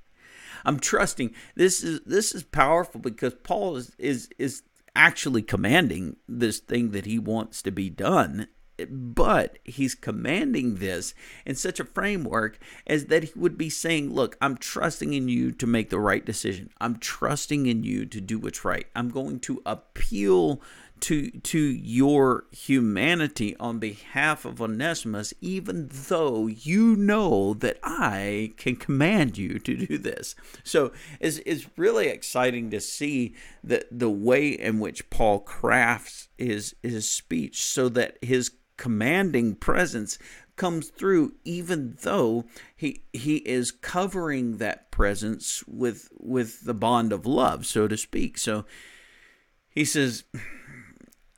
I'm 0.66 0.80
trusting 0.80 1.34
this 1.56 1.82
is 1.82 2.02
this 2.06 2.36
is 2.36 2.44
powerful 2.44 3.00
because 3.00 3.34
Paul 3.36 3.78
is 3.78 3.96
is 3.98 4.30
is 4.38 4.64
actually 4.94 5.42
commanding 5.42 6.18
this 6.28 6.60
thing 6.60 6.92
that 6.92 7.06
he 7.06 7.18
wants 7.18 7.62
to 7.64 7.72
be 7.72 7.90
done 7.90 8.48
but 8.90 9.60
he's 9.64 9.96
commanding 9.96 10.76
this 10.76 11.14
in 11.46 11.56
such 11.56 11.80
a 11.80 11.86
framework 11.86 12.60
as 12.88 13.06
that 13.06 13.24
he 13.24 13.32
would 13.36 13.58
be 13.58 13.70
saying, 13.70 14.14
Look, 14.14 14.38
I'm 14.42 14.58
trusting 14.58 15.14
in 15.14 15.30
you 15.30 15.52
to 15.52 15.68
make 15.68 15.90
the 15.90 16.00
right 16.00 16.26
decision. 16.26 16.70
I'm 16.80 16.98
trusting 16.98 17.66
in 17.66 17.84
you 17.84 18.06
to 18.06 18.22
do 18.22 18.40
what's 18.40 18.66
right. 18.66 18.88
I'm 18.96 19.10
going 19.10 19.40
to 19.42 19.62
appeal 19.66 20.62
to 21.02 21.32
to 21.32 21.60
your 21.60 22.46
humanity 22.52 23.56
on 23.60 23.80
behalf 23.80 24.46
of 24.46 24.62
Onesimus, 24.62 25.34
even 25.42 25.90
though 25.92 26.48
you 26.48 26.96
know 26.96 27.54
that 27.56 27.80
I 27.84 28.54
can 28.58 28.76
command 28.76 29.38
you 29.38 29.60
to 29.60 29.86
do 29.86 29.98
this. 29.98 30.36
So 30.64 30.92
it's, 31.20 31.40
it's 31.46 31.66
really 31.76 32.08
exciting 32.08 32.70
to 32.72 32.80
see 32.80 33.36
the 33.64 33.86
the 33.92 34.10
way 34.10 34.50
in 34.50 34.80
which 34.80 35.10
Paul 35.10 35.40
crafts 35.40 36.30
his 36.38 36.76
his 36.82 37.10
speech 37.10 37.64
so 37.64 37.90
that 37.90 38.18
his 38.22 38.52
commanding 38.78 39.56
presence 39.56 40.18
comes 40.56 40.90
through 40.90 41.34
even 41.44 41.98
though 42.02 42.46
he 42.76 43.04
he 43.14 43.38
is 43.38 43.72
covering 43.72 44.58
that 44.58 44.92
presence 44.92 45.64
with 45.68 46.10
with 46.20 46.66
the 46.66 46.74
bond 46.74 47.12
of 47.12 47.26
love 47.26 47.66
so 47.66 47.88
to 47.88 47.98
speak 47.98 48.38
so 48.38 48.66
he 49.70 49.86
says 49.86 50.24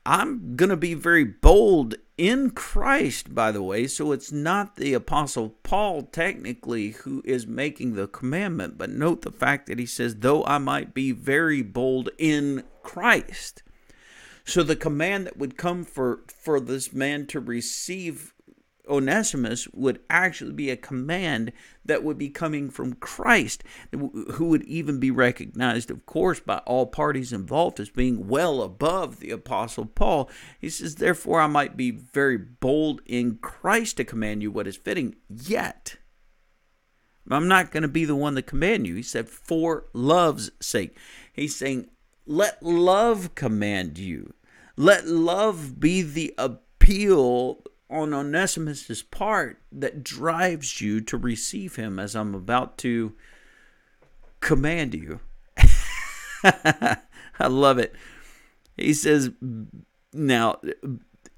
I'm 0.05 0.57
going 0.57 0.69
to 0.69 0.77
be 0.77 0.95
very 0.95 1.23
bold 1.23 1.95
in 2.17 2.51
Christ, 2.51 3.33
by 3.33 3.51
the 3.51 3.63
way. 3.63 3.87
So 3.87 4.11
it's 4.11 4.31
not 4.31 4.75
the 4.75 4.93
Apostle 4.93 5.55
Paul, 5.63 6.03
technically, 6.03 6.91
who 6.91 7.21
is 7.25 7.47
making 7.47 7.93
the 7.93 8.07
commandment. 8.07 8.77
But 8.77 8.89
note 8.89 9.21
the 9.21 9.31
fact 9.31 9.67
that 9.67 9.79
he 9.79 9.85
says, 9.85 10.17
though 10.17 10.43
I 10.43 10.57
might 10.57 10.93
be 10.93 11.11
very 11.11 11.61
bold 11.61 12.09
in 12.17 12.63
Christ. 12.81 13.63
So 14.45 14.63
the 14.63 14.75
command 14.75 15.25
that 15.25 15.37
would 15.37 15.57
come 15.57 15.83
for, 15.85 16.21
for 16.27 16.59
this 16.59 16.93
man 16.93 17.27
to 17.27 17.39
receive 17.39 18.33
Onesimus 18.87 19.67
would 19.69 20.01
actually 20.09 20.51
be 20.51 20.69
a 20.69 20.75
command 20.75 21.53
that 21.85 22.03
would 22.03 22.17
be 22.17 22.29
coming 22.29 22.69
from 22.69 22.93
Christ, 22.95 23.63
who 23.91 24.45
would 24.49 24.63
even 24.63 24.99
be 24.99 25.11
recognized, 25.11 25.89
of 25.89 26.05
course, 26.05 26.39
by 26.39 26.57
all 26.59 26.85
parties 26.85 27.31
involved 27.31 27.79
as 27.79 27.89
being 27.89 28.27
well 28.27 28.61
above 28.61 29.19
the 29.19 29.31
Apostle 29.31 29.85
Paul. 29.85 30.29
He 30.59 30.69
says, 30.69 30.95
Therefore, 30.95 31.39
I 31.39 31.47
might 31.47 31.77
be 31.77 31.91
very 31.91 32.37
bold 32.37 33.01
in 33.05 33.37
Christ 33.37 33.97
to 33.97 34.03
command 34.03 34.41
you 34.41 34.51
what 34.51 34.67
is 34.67 34.75
fitting, 34.75 35.15
yet 35.29 35.95
I'm 37.29 37.47
not 37.47 37.71
going 37.71 37.83
to 37.83 37.89
be 37.89 38.05
the 38.05 38.15
one 38.15 38.35
to 38.35 38.41
command 38.41 38.85
you. 38.85 38.95
He 38.95 39.03
said, 39.03 39.29
For 39.29 39.85
love's 39.93 40.51
sake. 40.59 40.97
He's 41.31 41.55
saying, 41.55 41.87
Let 42.25 42.63
love 42.63 43.35
command 43.35 43.97
you. 43.97 44.33
Let 44.77 45.07
love 45.07 45.79
be 45.79 46.01
the 46.01 46.33
appeal 46.37 47.63
on 47.89 48.09
Onesimus's 48.09 49.03
part 49.03 49.61
that 49.71 50.03
drives 50.03 50.81
you 50.81 51.01
to 51.01 51.17
receive 51.17 51.75
him 51.75 51.99
as 51.99 52.15
I'm 52.15 52.33
about 52.33 52.77
to 52.79 53.13
command 54.39 54.95
you. 54.95 55.19
I 56.43 57.47
love 57.47 57.77
it. 57.77 57.93
He 58.77 58.93
says, 58.93 59.31
now 60.11 60.59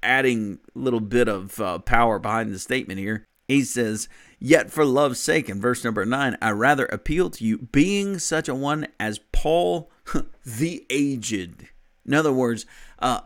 adding 0.02 0.58
a 0.74 0.78
little 0.78 1.00
bit 1.00 1.28
of 1.28 1.60
uh, 1.60 1.78
power 1.80 2.18
behind 2.18 2.52
the 2.52 2.58
statement 2.58 2.98
here, 2.98 3.26
he 3.48 3.62
says, 3.62 4.08
Yet 4.38 4.70
for 4.70 4.84
love's 4.84 5.20
sake, 5.20 5.48
in 5.48 5.60
verse 5.60 5.84
number 5.84 6.04
nine, 6.04 6.36
I 6.40 6.50
rather 6.50 6.86
appeal 6.86 7.30
to 7.30 7.44
you, 7.44 7.58
being 7.58 8.18
such 8.18 8.48
a 8.48 8.54
one 8.54 8.88
as 8.98 9.20
Paul 9.32 9.90
the 10.44 10.86
aged. 10.90 11.68
In 12.04 12.14
other 12.14 12.32
words, 12.32 12.66
uh, 12.98 13.20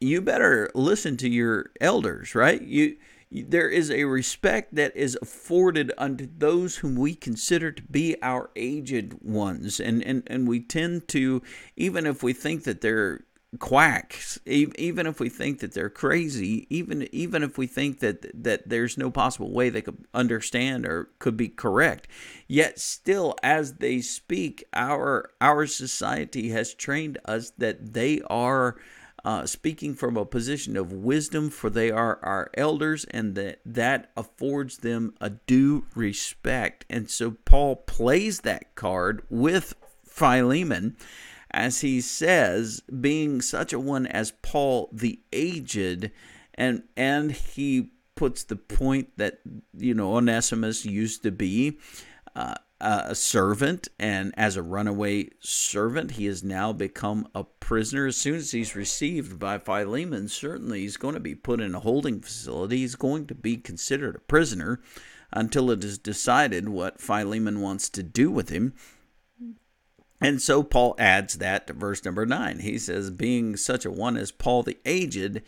you 0.00 0.20
better 0.20 0.70
listen 0.74 1.16
to 1.18 1.28
your 1.28 1.70
elders, 1.80 2.34
right? 2.34 2.60
You 2.60 2.96
there 3.32 3.68
is 3.68 3.92
a 3.92 4.04
respect 4.04 4.74
that 4.74 4.96
is 4.96 5.16
afforded 5.22 5.92
unto 5.96 6.28
those 6.36 6.78
whom 6.78 6.96
we 6.96 7.14
consider 7.14 7.70
to 7.70 7.82
be 7.82 8.16
our 8.22 8.50
aged 8.56 9.14
ones 9.22 9.78
and 9.78 10.02
and, 10.02 10.24
and 10.26 10.48
we 10.48 10.58
tend 10.58 11.06
to 11.08 11.40
even 11.76 12.06
if 12.06 12.24
we 12.24 12.32
think 12.32 12.64
that 12.64 12.80
they're 12.80 13.20
quacks 13.58 14.38
even 14.46 15.08
if 15.08 15.18
we 15.18 15.28
think 15.28 15.58
that 15.58 15.72
they're 15.72 15.90
crazy 15.90 16.68
even 16.70 17.08
even 17.10 17.42
if 17.42 17.58
we 17.58 17.66
think 17.66 17.98
that 17.98 18.24
that 18.32 18.68
there's 18.68 18.96
no 18.96 19.10
possible 19.10 19.50
way 19.50 19.68
they 19.68 19.82
could 19.82 20.04
understand 20.14 20.86
or 20.86 21.08
could 21.18 21.36
be 21.36 21.48
correct 21.48 22.06
yet 22.46 22.78
still 22.78 23.34
as 23.42 23.74
they 23.74 24.00
speak 24.00 24.62
our 24.72 25.30
our 25.40 25.66
society 25.66 26.50
has 26.50 26.74
trained 26.74 27.18
us 27.24 27.50
that 27.58 27.92
they 27.92 28.20
are 28.30 28.76
uh, 29.24 29.46
speaking 29.46 29.94
from 29.94 30.16
a 30.16 30.24
position 30.24 30.76
of 30.76 30.92
wisdom, 30.92 31.50
for 31.50 31.68
they 31.68 31.90
are 31.90 32.18
our 32.22 32.50
elders, 32.54 33.04
and 33.10 33.34
that 33.34 33.60
that 33.64 34.10
affords 34.16 34.78
them 34.78 35.14
a 35.20 35.30
due 35.30 35.84
respect. 35.94 36.84
And 36.88 37.10
so 37.10 37.32
Paul 37.44 37.76
plays 37.76 38.40
that 38.40 38.74
card 38.74 39.22
with 39.28 39.74
Philemon, 40.06 40.96
as 41.52 41.80
he 41.80 42.00
says, 42.00 42.82
being 43.00 43.40
such 43.40 43.72
a 43.72 43.80
one 43.80 44.06
as 44.06 44.32
Paul 44.42 44.88
the 44.92 45.20
aged, 45.32 46.10
and 46.54 46.82
and 46.96 47.32
he 47.32 47.90
puts 48.14 48.44
the 48.44 48.56
point 48.56 49.16
that 49.16 49.40
you 49.76 49.94
know 49.94 50.16
Onesimus 50.16 50.84
used 50.84 51.22
to 51.22 51.30
be. 51.30 51.78
Uh, 52.34 52.54
a 52.82 53.14
servant, 53.14 53.88
and 53.98 54.32
as 54.38 54.56
a 54.56 54.62
runaway 54.62 55.28
servant, 55.40 56.12
he 56.12 56.24
has 56.24 56.42
now 56.42 56.72
become 56.72 57.28
a 57.34 57.44
prisoner. 57.44 58.06
As 58.06 58.16
soon 58.16 58.36
as 58.36 58.52
he's 58.52 58.74
received 58.74 59.38
by 59.38 59.58
Philemon, 59.58 60.28
certainly 60.28 60.80
he's 60.80 60.96
going 60.96 61.12
to 61.12 61.20
be 61.20 61.34
put 61.34 61.60
in 61.60 61.74
a 61.74 61.80
holding 61.80 62.20
facility. 62.20 62.78
He's 62.78 62.94
going 62.94 63.26
to 63.26 63.34
be 63.34 63.58
considered 63.58 64.16
a 64.16 64.20
prisoner 64.20 64.80
until 65.30 65.70
it 65.70 65.84
is 65.84 65.98
decided 65.98 66.70
what 66.70 67.00
Philemon 67.00 67.60
wants 67.60 67.90
to 67.90 68.02
do 68.02 68.30
with 68.30 68.48
him. 68.48 68.72
And 70.20 70.42
so 70.42 70.62
Paul 70.62 70.94
adds 70.98 71.38
that 71.38 71.66
to 71.66 71.72
verse 71.72 72.04
number 72.04 72.26
nine. 72.26 72.58
He 72.60 72.78
says, 72.78 73.10
Being 73.10 73.56
such 73.56 73.84
a 73.84 73.90
one 73.90 74.16
as 74.16 74.30
Paul 74.30 74.62
the 74.62 74.76
aged, 74.84 75.42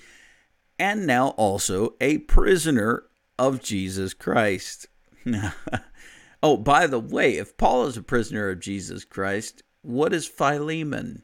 and 0.78 1.06
now 1.06 1.28
also 1.30 1.94
a 2.00 2.18
prisoner 2.18 3.04
of 3.38 3.62
Jesus 3.62 4.14
Christ. 4.14 4.86
oh, 6.42 6.56
by 6.56 6.86
the 6.86 7.00
way, 7.00 7.36
if 7.36 7.56
Paul 7.56 7.86
is 7.86 7.96
a 7.96 8.02
prisoner 8.02 8.48
of 8.48 8.60
Jesus 8.60 9.04
Christ, 9.04 9.62
what 9.82 10.12
is 10.12 10.26
Philemon? 10.26 11.22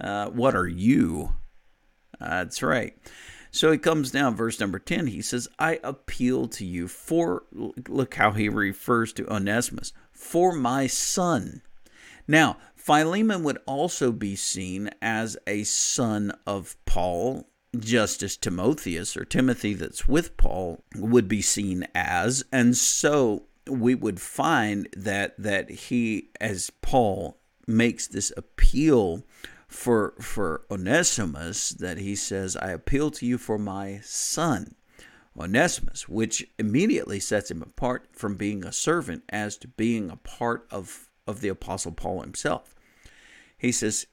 Uh, 0.00 0.28
what 0.30 0.54
are 0.54 0.68
you? 0.68 1.34
That's 2.18 2.62
right. 2.62 2.96
So 3.50 3.70
he 3.70 3.78
comes 3.78 4.10
down, 4.10 4.34
verse 4.34 4.58
number 4.58 4.78
10. 4.78 5.08
He 5.08 5.22
says, 5.22 5.46
I 5.58 5.78
appeal 5.84 6.48
to 6.48 6.64
you 6.64 6.88
for, 6.88 7.44
look 7.88 8.14
how 8.14 8.32
he 8.32 8.48
refers 8.48 9.12
to 9.12 9.32
Onesimus, 9.32 9.92
for 10.10 10.52
my 10.52 10.88
son. 10.88 11.62
Now, 12.26 12.58
Philemon 12.74 13.42
would 13.44 13.58
also 13.66 14.12
be 14.12 14.36
seen 14.36 14.90
as 15.00 15.36
a 15.46 15.64
son 15.64 16.32
of 16.46 16.76
Paul, 16.86 17.48
just 17.78 18.22
as 18.22 18.36
Timotheus 18.36 19.16
or 19.16 19.24
Timothy 19.24 19.74
that's 19.74 20.06
with 20.06 20.36
Paul 20.36 20.84
would 20.96 21.28
be 21.28 21.42
seen 21.42 21.86
as. 21.94 22.44
And 22.52 22.76
so 22.76 23.46
we 23.68 23.94
would 23.94 24.20
find 24.20 24.88
that 24.96 25.34
that 25.38 25.70
he 25.70 26.30
as 26.40 26.70
Paul 26.82 27.38
makes 27.66 28.06
this 28.06 28.32
appeal 28.36 29.24
for 29.66 30.14
for 30.20 30.66
Onesimus 30.70 31.70
that 31.70 31.98
he 31.98 32.14
says, 32.14 32.56
"I 32.56 32.70
appeal 32.70 33.10
to 33.12 33.26
you 33.26 33.38
for 33.38 33.58
my 33.58 34.00
son." 34.04 34.74
Onesimus, 35.36 36.08
which 36.08 36.46
immediately 36.58 37.18
sets 37.18 37.50
him 37.50 37.60
apart 37.60 38.06
from 38.12 38.36
being 38.36 38.64
a 38.64 38.72
servant 38.72 39.24
as 39.30 39.56
to 39.56 39.68
being 39.68 40.10
a 40.10 40.16
part 40.16 40.66
of, 40.70 41.08
of 41.26 41.40
the 41.40 41.48
Apostle 41.48 41.92
Paul 41.92 42.22
himself. 42.22 42.74
He 43.56 43.72
says, 43.72 44.06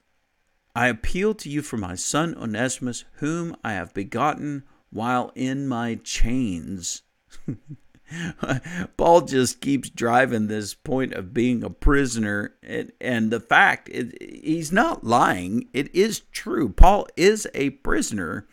I 0.76 0.88
appeal 0.88 1.34
to 1.36 1.50
you 1.50 1.62
for 1.62 1.78
my 1.78 1.96
son 1.96 2.36
Onesimus, 2.38 3.04
whom 3.16 3.56
I 3.64 3.74
have 3.74 3.94
begotten 3.94 4.64
while 4.90 5.32
in 5.36 5.68
my 5.68 5.96
chains. 6.04 7.04
Paul 8.98 9.22
just 9.22 9.62
keeps 9.62 9.90
driving 9.90 10.48
this 10.48 10.74
point 10.74 11.14
of 11.14 11.34
being 11.34 11.64
a 11.64 11.70
prisoner, 11.70 12.56
and, 12.62 12.92
and 13.00 13.32
the 13.32 13.40
fact 13.40 13.90
it, 13.90 14.18
he's 14.22 14.72
not 14.72 15.04
lying. 15.04 15.70
It 15.74 15.94
is 15.96 16.22
true. 16.32 16.70
Paul 16.70 17.08
is 17.16 17.48
a 17.54 17.72
prisoner 17.72 18.48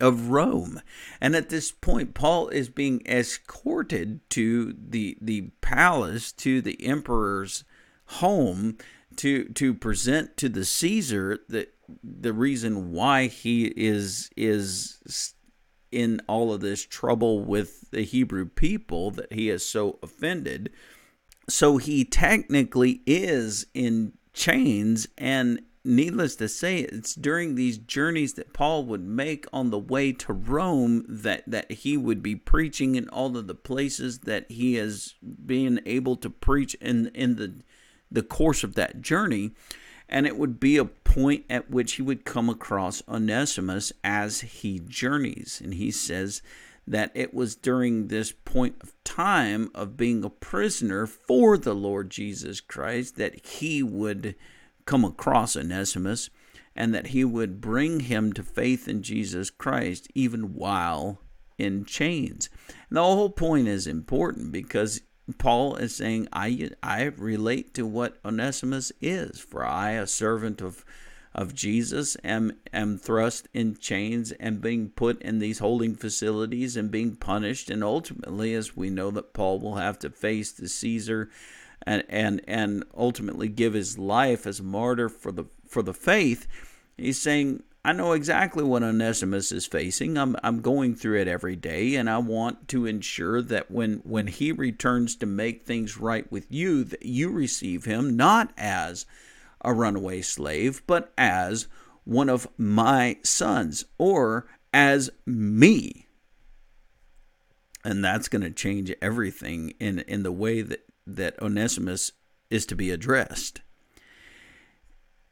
of 0.00 0.28
Rome, 0.28 0.80
and 1.20 1.36
at 1.36 1.48
this 1.48 1.72
point, 1.72 2.14
Paul 2.14 2.48
is 2.48 2.68
being 2.68 3.02
escorted 3.06 4.20
to 4.30 4.74
the 4.76 5.16
the 5.20 5.50
palace, 5.60 6.32
to 6.32 6.60
the 6.60 6.84
emperor's 6.84 7.64
home, 8.06 8.76
to 9.16 9.44
to 9.50 9.74
present 9.74 10.36
to 10.38 10.48
the 10.48 10.64
Caesar 10.64 11.38
the 11.48 11.68
the 12.02 12.32
reason 12.32 12.92
why 12.92 13.26
he 13.26 13.66
is 13.76 14.30
is 14.36 15.34
in 15.92 16.20
all 16.26 16.52
of 16.52 16.60
this 16.60 16.84
trouble 16.84 17.44
with 17.44 17.90
the 17.92 18.02
Hebrew 18.02 18.46
people 18.46 19.10
that 19.12 19.32
he 19.32 19.48
is 19.48 19.64
so 19.64 19.98
offended. 20.02 20.70
So 21.48 21.76
he 21.76 22.04
technically 22.04 23.02
is 23.06 23.66
in 23.74 24.14
chains, 24.32 25.06
and 25.16 25.62
needless 25.84 26.36
to 26.36 26.48
say, 26.48 26.78
it's 26.78 27.14
during 27.14 27.54
these 27.54 27.78
journeys 27.78 28.34
that 28.34 28.52
Paul 28.52 28.84
would 28.86 29.04
make 29.04 29.46
on 29.52 29.70
the 29.70 29.78
way 29.78 30.12
to 30.12 30.32
Rome 30.32 31.04
that, 31.08 31.44
that 31.46 31.70
he 31.70 31.96
would 31.96 32.22
be 32.22 32.36
preaching 32.36 32.94
in 32.94 33.08
all 33.08 33.36
of 33.36 33.46
the 33.46 33.54
places 33.54 34.20
that 34.20 34.50
he 34.50 34.76
is 34.76 35.14
being 35.44 35.80
able 35.86 36.16
to 36.16 36.30
preach 36.30 36.74
in 36.74 37.08
in 37.14 37.36
the 37.36 37.54
the 38.10 38.22
course 38.22 38.62
of 38.62 38.76
that 38.76 39.00
journey 39.00 39.50
and 40.08 40.26
it 40.26 40.36
would 40.36 40.60
be 40.60 40.76
a 40.76 40.84
point 40.84 41.44
at 41.48 41.70
which 41.70 41.94
he 41.94 42.02
would 42.02 42.24
come 42.24 42.48
across 42.48 43.02
Onesimus 43.08 43.92
as 44.02 44.42
he 44.42 44.78
journeys. 44.78 45.60
And 45.62 45.74
he 45.74 45.90
says 45.90 46.42
that 46.86 47.10
it 47.14 47.32
was 47.32 47.56
during 47.56 48.08
this 48.08 48.30
point 48.32 48.76
of 48.82 48.92
time 49.04 49.70
of 49.74 49.96
being 49.96 50.22
a 50.22 50.30
prisoner 50.30 51.06
for 51.06 51.56
the 51.56 51.74
Lord 51.74 52.10
Jesus 52.10 52.60
Christ 52.60 53.16
that 53.16 53.46
he 53.46 53.82
would 53.82 54.34
come 54.86 55.04
across 55.04 55.56
Onesimus 55.56 56.30
and 56.76 56.94
that 56.94 57.08
he 57.08 57.24
would 57.24 57.60
bring 57.60 58.00
him 58.00 58.32
to 58.32 58.42
faith 58.42 58.88
in 58.88 59.02
Jesus 59.02 59.50
Christ 59.50 60.08
even 60.14 60.54
while 60.54 61.20
in 61.58 61.84
chains. 61.84 62.48
And 62.88 62.96
the 62.96 63.02
whole 63.02 63.30
point 63.30 63.68
is 63.68 63.86
important 63.86 64.52
because 64.52 65.00
Paul 65.38 65.76
is 65.76 65.96
saying, 65.96 66.28
I, 66.32 66.70
I 66.82 67.04
relate 67.04 67.74
to 67.74 67.86
what 67.86 68.18
Onesimus 68.24 68.92
is, 69.00 69.40
for 69.40 69.64
I, 69.64 69.92
a 69.92 70.06
servant 70.06 70.60
of, 70.60 70.84
of 71.34 71.54
Jesus, 71.54 72.16
am, 72.22 72.52
am 72.72 72.98
thrust 72.98 73.48
in 73.54 73.76
chains 73.76 74.32
and 74.32 74.60
being 74.60 74.90
put 74.90 75.22
in 75.22 75.38
these 75.38 75.60
holding 75.60 75.94
facilities 75.94 76.76
and 76.76 76.90
being 76.90 77.16
punished. 77.16 77.70
And 77.70 77.82
ultimately, 77.82 78.52
as 78.54 78.76
we 78.76 78.90
know 78.90 79.10
that 79.12 79.32
Paul 79.32 79.60
will 79.60 79.76
have 79.76 79.98
to 80.00 80.10
face 80.10 80.52
the 80.52 80.68
Caesar 80.68 81.30
and, 81.82 82.04
and, 82.08 82.40
and 82.46 82.84
ultimately 82.96 83.48
give 83.48 83.74
his 83.74 83.98
life 83.98 84.46
as 84.46 84.60
a 84.60 84.64
martyr 84.64 85.08
for 85.08 85.32
the, 85.32 85.44
for 85.66 85.82
the 85.82 85.94
faith, 85.94 86.46
he's 86.96 87.20
saying, 87.20 87.62
I 87.86 87.92
know 87.92 88.12
exactly 88.12 88.64
what 88.64 88.82
Onesimus 88.82 89.52
is 89.52 89.66
facing. 89.66 90.16
I'm 90.16 90.36
I'm 90.42 90.62
going 90.62 90.94
through 90.94 91.20
it 91.20 91.28
every 91.28 91.54
day 91.54 91.96
and 91.96 92.08
I 92.08 92.16
want 92.16 92.66
to 92.68 92.86
ensure 92.86 93.42
that 93.42 93.70
when 93.70 94.00
when 94.04 94.26
he 94.26 94.52
returns 94.52 95.16
to 95.16 95.26
make 95.26 95.62
things 95.62 95.98
right 95.98 96.30
with 96.32 96.46
you 96.50 96.84
that 96.84 97.04
you 97.04 97.28
receive 97.28 97.84
him 97.84 98.16
not 98.16 98.54
as 98.56 99.04
a 99.60 99.74
runaway 99.74 100.22
slave 100.22 100.82
but 100.86 101.12
as 101.18 101.68
one 102.04 102.30
of 102.30 102.48
my 102.56 103.18
sons 103.22 103.84
or 103.98 104.46
as 104.72 105.10
me. 105.26 106.06
And 107.84 108.02
that's 108.02 108.28
going 108.28 108.42
to 108.42 108.50
change 108.50 108.94
everything 109.02 109.74
in 109.78 109.98
in 110.00 110.22
the 110.22 110.32
way 110.32 110.62
that 110.62 110.83
that 111.06 111.40
Onesimus 111.40 112.12
is 112.50 112.66
to 112.66 112.76
be 112.76 112.90
addressed. 112.90 113.60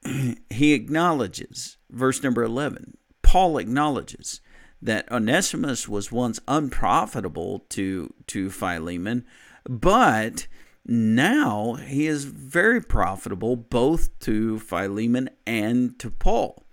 he 0.51 0.73
acknowledges, 0.73 1.77
verse 1.91 2.23
number 2.23 2.43
11, 2.43 2.97
Paul 3.23 3.59
acknowledges 3.59 4.41
that 4.81 5.11
Onesimus 5.13 5.89
was 5.89 6.11
once 6.11 6.41
unprofitable 6.49 7.61
to, 7.71 8.13
to 8.27 8.51
Philemon, 8.51 9.25
but 9.65 10.49
now 10.85 11.75
he 11.75 12.07
is 12.07 12.25
very 12.25 12.81
profitable 12.83 13.55
both 13.55 14.19
to 14.21 14.59
Philemon 14.59 15.31
and 15.47 15.97
to 16.01 16.11
Paul. 16.11 16.65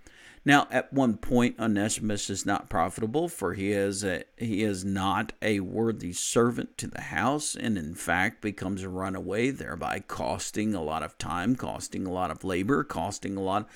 Now, 0.44 0.68
at 0.70 0.90
one 0.90 1.18
point, 1.18 1.60
Onesimus 1.60 2.30
is 2.30 2.46
not 2.46 2.70
profitable, 2.70 3.28
for 3.28 3.52
he 3.52 3.72
is 3.72 4.02
a, 4.02 4.24
he 4.38 4.62
is 4.62 4.84
not 4.84 5.34
a 5.42 5.60
worthy 5.60 6.14
servant 6.14 6.78
to 6.78 6.86
the 6.86 7.02
house, 7.02 7.54
and 7.54 7.76
in 7.76 7.94
fact 7.94 8.40
becomes 8.40 8.82
a 8.82 8.88
runaway, 8.88 9.50
thereby 9.50 10.02
costing 10.06 10.74
a 10.74 10.82
lot 10.82 11.02
of 11.02 11.18
time, 11.18 11.56
costing 11.56 12.06
a 12.06 12.12
lot 12.12 12.30
of 12.30 12.42
labor, 12.42 12.82
costing 12.82 13.36
a 13.36 13.42
lot, 13.42 13.68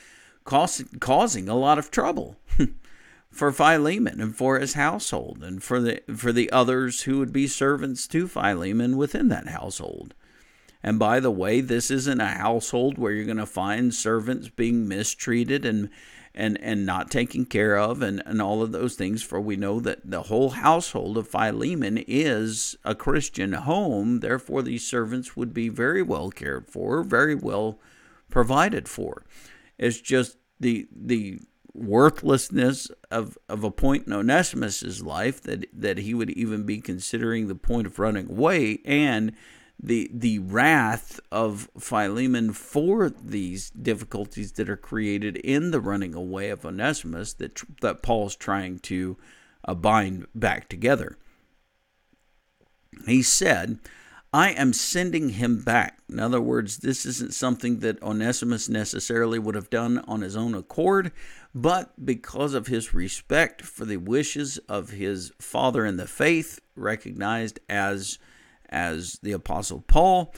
cost, 0.45 1.01
causing 1.01 1.51
a 1.51 1.57
lot 1.57 1.79
of 1.79 1.91
trouble 1.91 2.37
for 3.31 3.53
Philemon 3.53 4.19
and 4.19 4.35
for 4.35 4.59
his 4.59 4.73
household, 4.73 5.43
and 5.43 5.63
for 5.63 5.81
the 5.81 6.01
for 6.17 6.33
the 6.33 6.51
others 6.51 7.03
who 7.03 7.19
would 7.19 7.33
be 7.33 7.47
servants 7.47 8.09
to 8.09 8.27
Philemon 8.27 8.97
within 8.97 9.29
that 9.29 9.49
household. 9.49 10.15
And 10.83 10.99
by 10.99 11.21
the 11.21 11.31
way, 11.31 11.61
this 11.61 11.91
isn't 11.91 12.21
a 12.21 12.27
household 12.27 12.97
where 12.97 13.13
you're 13.13 13.25
going 13.25 13.37
to 13.39 13.47
find 13.47 13.95
servants 13.95 14.49
being 14.49 14.87
mistreated 14.87 15.65
and 15.65 15.89
and 16.35 16.61
and 16.61 16.85
not 16.85 17.11
taken 17.11 17.45
care 17.45 17.79
of 17.79 18.03
and, 18.03 18.23
and 18.27 18.43
all 18.43 18.63
of 18.63 18.73
those 18.73 18.95
things 18.95 19.23
for 19.23 19.41
we 19.41 19.57
know 19.57 19.81
that 19.81 20.01
the 20.05 20.23
whole 20.23 20.51
household 20.51 21.17
of 21.17 21.29
Philemon 21.29 22.03
is 22.07 22.77
a 22.85 22.95
Christian 22.95 23.53
home. 23.53 24.21
Therefore 24.21 24.63
these 24.63 24.87
servants 24.87 25.37
would 25.37 25.55
be 25.55 25.69
very 25.69 26.03
well 26.03 26.31
cared 26.31 26.69
for 26.69 27.03
very 27.03 27.35
well 27.35 27.79
provided 28.31 28.89
for. 28.89 29.25
It's 29.79 30.01
just 30.01 30.37
the 30.59 30.89
the 30.95 31.41
worthlessness 31.75 32.89
of, 33.11 33.37
of 33.49 33.65
a 33.65 33.71
point 33.71 34.07
in 34.07 34.13
Onesimus's 34.13 35.03
life 35.03 35.43
that 35.43 35.67
that 35.73 35.99
he 35.99 36.15
would 36.15 36.31
even 36.31 36.65
be 36.65 36.81
considering 36.81 37.49
the 37.49 37.55
point 37.55 37.87
of 37.87 37.99
running 37.99 38.31
away. 38.31 38.79
And 38.85 39.33
the 39.83 40.11
the 40.13 40.39
wrath 40.39 41.21
of 41.31 41.69
Philemon 41.79 42.53
for 42.53 43.11
these 43.11 43.71
difficulties 43.71 44.53
that 44.53 44.69
are 44.69 44.77
created 44.77 45.37
in 45.37 45.71
the 45.71 45.81
running 45.81 46.15
away 46.15 46.51
of 46.51 46.65
Onesimus 46.65 47.35
that 47.35 47.61
that 47.81 48.03
Paul's 48.03 48.37
trying 48.37 48.79
to 48.81 49.17
uh, 49.67 49.75
bind 49.75 50.27
back 50.35 50.69
together. 50.69 51.17
He 53.07 53.23
said, 53.23 53.79
I 54.33 54.51
am 54.51 54.73
sending 54.73 55.31
him 55.31 55.63
back. 55.63 56.01
In 56.09 56.19
other 56.19 56.41
words, 56.41 56.79
this 56.79 57.07
isn't 57.07 57.35
something 57.35 57.79
that 57.81 58.03
Onesimus 58.03 58.69
necessarily 58.69 59.39
would 59.39 59.55
have 59.55 59.71
done 59.71 59.99
on 60.09 60.23
his 60.23 60.37
own 60.37 60.55
accord, 60.55 61.13
but 61.55 62.05
because 62.05 62.53
of 62.53 62.67
his 62.67 62.93
respect 62.93 63.63
for 63.63 63.85
the 63.85 63.97
wishes 63.97 64.59
of 64.69 64.91
his 64.91 65.31
father 65.41 65.87
in 65.87 65.99
the 65.99 66.09
faith, 66.09 66.61
recognized 66.75 67.61
as 67.69 68.19
as 68.75 69.21
the 69.23 69.33
apostle 69.33 69.85
Paul, 69.87 70.35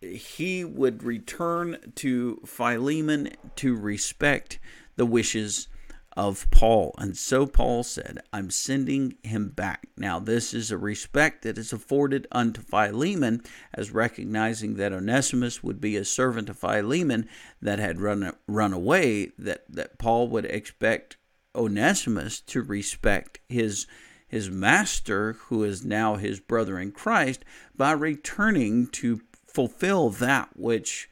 he 0.00 0.64
would 0.64 1.02
return 1.02 1.78
to 1.96 2.40
Philemon 2.44 3.30
to 3.56 3.74
respect 3.74 4.60
the 4.96 5.06
wishes 5.06 5.68
of 6.16 6.46
Paul. 6.50 6.94
And 6.98 7.16
so 7.16 7.46
Paul 7.46 7.82
said, 7.82 8.20
I'm 8.32 8.50
sending 8.50 9.16
him 9.24 9.48
back. 9.48 9.88
Now, 9.96 10.20
this 10.20 10.52
is 10.52 10.70
a 10.70 10.78
respect 10.78 11.42
that 11.42 11.58
is 11.58 11.72
afforded 11.72 12.28
unto 12.30 12.60
Philemon, 12.60 13.42
as 13.72 13.90
recognizing 13.90 14.74
that 14.74 14.92
Onesimus 14.92 15.62
would 15.62 15.80
be 15.80 15.96
a 15.96 16.04
servant 16.04 16.50
of 16.50 16.58
Philemon 16.58 17.28
that 17.62 17.78
had 17.78 18.00
run, 18.00 18.32
run 18.46 18.72
away, 18.72 19.32
that, 19.38 19.64
that 19.68 19.98
Paul 19.98 20.28
would 20.28 20.44
expect 20.44 21.16
Onesimus 21.56 22.40
to 22.42 22.62
respect 22.62 23.40
his 23.48 23.86
his 24.34 24.50
master, 24.50 25.34
who 25.44 25.62
is 25.62 25.84
now 25.84 26.16
his 26.16 26.40
brother 26.40 26.76
in 26.76 26.90
Christ, 26.90 27.44
by 27.76 27.92
returning 27.92 28.88
to 28.88 29.20
fulfill 29.46 30.10
that 30.10 30.48
which 30.56 31.08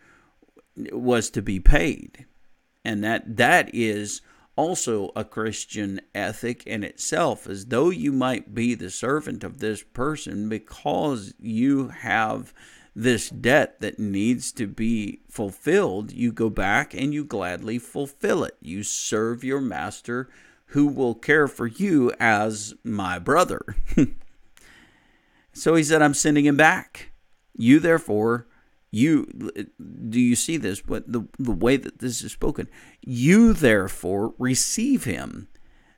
was 0.90 1.30
to 1.30 1.40
be 1.40 1.60
paid. 1.60 2.26
And 2.84 3.04
that 3.04 3.36
that 3.36 3.72
is 3.72 4.22
also 4.56 5.12
a 5.14 5.24
Christian 5.24 6.00
ethic 6.12 6.66
in 6.66 6.82
itself, 6.82 7.46
as 7.46 7.66
though 7.66 7.90
you 7.90 8.10
might 8.10 8.56
be 8.56 8.74
the 8.74 8.90
servant 8.90 9.44
of 9.44 9.60
this 9.60 9.84
person 9.84 10.48
because 10.48 11.32
you 11.38 11.88
have 11.88 12.52
this 12.92 13.30
debt 13.30 13.80
that 13.80 14.00
needs 14.00 14.50
to 14.50 14.66
be 14.66 15.20
fulfilled, 15.28 16.10
you 16.10 16.32
go 16.32 16.50
back 16.50 16.92
and 16.92 17.14
you 17.14 17.24
gladly 17.24 17.78
fulfill 17.78 18.42
it. 18.42 18.56
You 18.60 18.82
serve 18.82 19.44
your 19.44 19.60
master 19.60 20.28
who 20.72 20.86
will 20.86 21.14
care 21.14 21.48
for 21.48 21.66
you 21.66 22.12
as 22.18 22.74
my 22.84 23.18
brother. 23.18 23.76
so 25.52 25.74
he 25.74 25.84
said, 25.84 26.02
I'm 26.02 26.14
sending 26.14 26.46
him 26.46 26.56
back. 26.56 27.12
You 27.54 27.78
therefore 27.78 28.46
you 28.92 29.26
do 30.08 30.20
you 30.20 30.36
see 30.36 30.58
this? 30.58 30.80
But 30.80 31.10
the 31.10 31.26
the 31.38 31.52
way 31.52 31.76
that 31.78 31.98
this 31.98 32.22
is 32.22 32.30
spoken, 32.30 32.68
you 33.00 33.54
therefore 33.54 34.34
receive 34.38 35.04
him. 35.04 35.48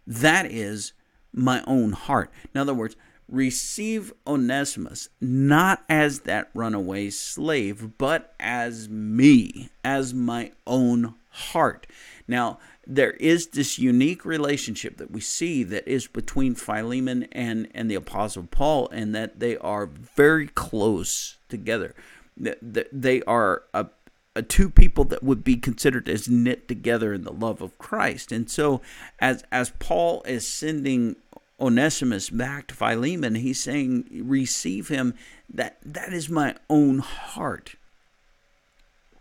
That 0.07 0.47
is 0.47 0.93
my 1.33 1.63
own 1.67 1.93
heart. 1.93 2.33
In 2.55 2.61
other 2.61 2.73
words, 2.73 2.95
receive 3.29 4.13
Onesimus 4.27 5.09
not 5.21 5.83
as 5.89 6.21
that 6.21 6.51
runaway 6.55 7.11
slave, 7.11 7.99
but 7.99 8.35
as 8.39 8.89
me, 8.89 9.71
as 9.83 10.15
my 10.15 10.53
own 10.67 11.15
heart. 11.31 11.87
Now, 12.29 12.59
there 12.87 13.13
is 13.13 13.49
this 13.49 13.79
unique 13.79 14.25
relationship 14.25 14.97
that 14.99 15.11
we 15.11 15.21
see 15.21 15.63
that 15.65 15.87
is 15.89 16.07
between 16.07 16.55
Philemon 16.55 17.25
and, 17.33 17.69
and 17.75 17.91
the 17.91 17.95
Apostle 17.95 18.49
Paul, 18.51 18.89
and 18.91 19.15
that 19.15 19.41
they 19.41 19.57
are 19.57 19.87
very 19.87 20.49
close 20.49 21.37
together 21.49 21.95
they 22.37 23.23
are 23.23 23.63
a, 23.73 23.87
a 24.35 24.43
two 24.43 24.69
people 24.69 25.05
that 25.05 25.23
would 25.23 25.45
be 25.45 25.57
considered 25.57 26.09
as 26.09 26.29
knit 26.29 26.69
together 26.69 27.13
in 27.13 27.23
the 27.23 27.33
love 27.33 27.61
of 27.61 27.79
Christ. 27.79 28.33
And 28.33 28.51
so, 28.51 28.81
as 29.21 29.45
as 29.53 29.71
Paul 29.79 30.23
is 30.27 30.47
sending 30.47 31.17
Onesimus 31.61 32.31
back 32.31 32.67
to 32.69 32.75
Philemon, 32.75 33.37
he's 33.37 33.63
saying, 33.63 34.09
"Receive 34.25 34.89
him. 34.89 35.15
That 35.49 35.79
that 35.85 36.13
is 36.13 36.29
my 36.29 36.57
own 36.69 36.99
heart." 36.99 37.77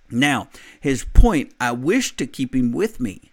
Now, 0.09 0.49
his 0.79 1.05
point: 1.05 1.53
I 1.59 1.71
wish 1.71 2.15
to 2.17 2.27
keep 2.27 2.55
him 2.55 2.71
with 2.71 2.99
me 2.99 3.32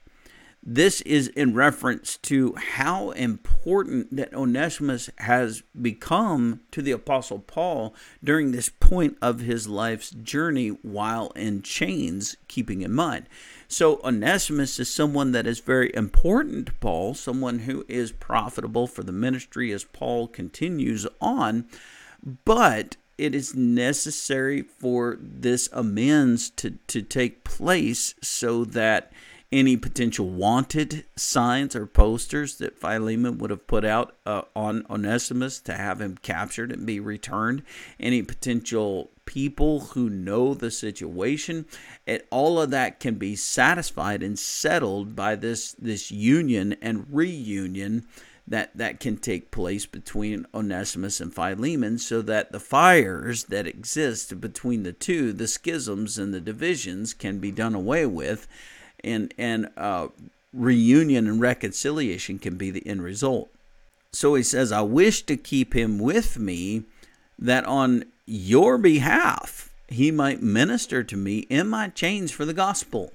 this 0.63 1.01
is 1.03 1.29
in 1.29 1.55
reference 1.55 2.19
to 2.19 2.55
how 2.55 3.11
important 3.13 4.15
that 4.15 4.35
Onesimus 4.35 5.09
has 5.19 5.63
become 5.81 6.61
to 6.71 6.83
the 6.83 6.93
Apostle 6.93 7.39
Paul 7.39 7.95
during 8.23 8.53
this 8.53 8.69
point 8.69 9.17
of 9.23 9.41
his 9.41 9.69
life's 9.69 10.11
journey 10.11 10.69
while 10.69 11.31
in 11.31 11.63
chains, 11.63 12.37
keeping 12.47 12.83
in 12.83 12.93
mind. 12.93 13.27
So, 13.69 14.01
Onesimus 14.05 14.79
is 14.79 14.93
someone 14.93 15.33
that 15.33 15.47
is 15.47 15.61
very 15.61 15.95
important 15.95 16.67
to 16.67 16.73
Paul, 16.75 17.15
someone 17.15 17.61
who 17.61 17.87
is 17.89 18.13
profitable 18.13 18.87
for 18.87 19.03
the 19.03 19.13
ministry 19.13 19.73
as 19.73 19.85
Paul 19.85 20.29
continues 20.29 21.07
on, 21.23 21.67
but 22.45 22.97
it 23.17 23.35
is 23.35 23.55
necessary 23.55 24.63
for 24.63 25.17
this 25.21 25.69
amends 25.73 26.51
to, 26.51 26.73
to 26.89 27.01
take 27.01 27.45
place 27.45 28.15
so 28.23 28.65
that 28.65 29.13
any 29.53 29.77
potential 29.77 30.29
wanted 30.29 31.05
signs 31.17 31.75
or 31.75 31.87
posters 31.87 32.59
that 32.59 32.79
Philemon 32.79 33.39
would 33.39 33.51
have 33.51 33.67
put 33.67 33.85
out 33.85 34.15
uh, 34.25 34.43
on 34.55 34.87
Onesimus 34.89 35.61
to 35.61 35.75
have 35.75 36.01
him 36.01 36.17
captured 36.23 36.71
and 36.71 36.87
be 36.87 37.01
returned, 37.01 37.63
any 37.99 38.23
potential 38.23 39.11
people 39.25 39.81
who 39.81 40.09
know 40.09 40.55
the 40.55 40.71
situation, 40.71 41.67
and 42.07 42.23
all 42.31 42.61
of 42.61 42.71
that 42.71 43.01
can 43.01 43.17
be 43.17 43.35
satisfied 43.35 44.23
and 44.23 44.39
settled 44.39 45.17
by 45.17 45.35
this 45.35 45.73
this 45.73 46.11
union 46.13 46.77
and 46.81 47.07
reunion 47.11 48.07
that 48.47 48.77
that 48.77 49.01
can 49.01 49.17
take 49.17 49.51
place 49.51 49.87
between 49.87 50.47
Onesimus 50.55 51.21
and 51.21 51.35
Philemon 51.35 51.99
so 51.99 52.23
that 52.23 52.53
the 52.53 52.61
fires 52.61 53.45
that 53.45 53.67
exist 53.67 54.41
between 54.41 54.85
the 54.85 54.93
two, 54.93 55.33
the 55.33 55.49
schisms 55.49 56.19
and 56.19 56.33
the 56.33 56.41
divisions 56.41 57.15
can 57.15 57.39
be 57.39 57.51
done 57.51 57.75
away 57.75 58.07
with 58.07 58.47
and 59.05 59.35
and 59.39 59.69
uh, 59.77 60.09
reunion 60.53 61.27
and 61.27 61.41
reconciliation 61.41 62.39
can 62.39 62.57
be 62.57 62.71
the 62.71 62.87
end 62.87 63.03
result. 63.03 63.51
So 64.13 64.35
he 64.35 64.43
says, 64.43 64.73
"I 64.73 64.83
wish 64.83 65.23
to 65.23 65.37
keep 65.37 65.75
him 65.75 65.99
with 65.99 66.39
me, 66.39 66.85
that 67.39 67.65
on 67.65 68.05
your 68.27 68.79
behalf 68.79 69.73
he 69.89 70.11
might 70.11 70.43
minister 70.43 71.03
to 71.03 71.17
me 71.17 71.41
in 71.51 71.69
my 71.69 71.89
chains 71.89 72.31
for 72.33 72.45
the 72.45 72.55
gospel." 72.55 73.13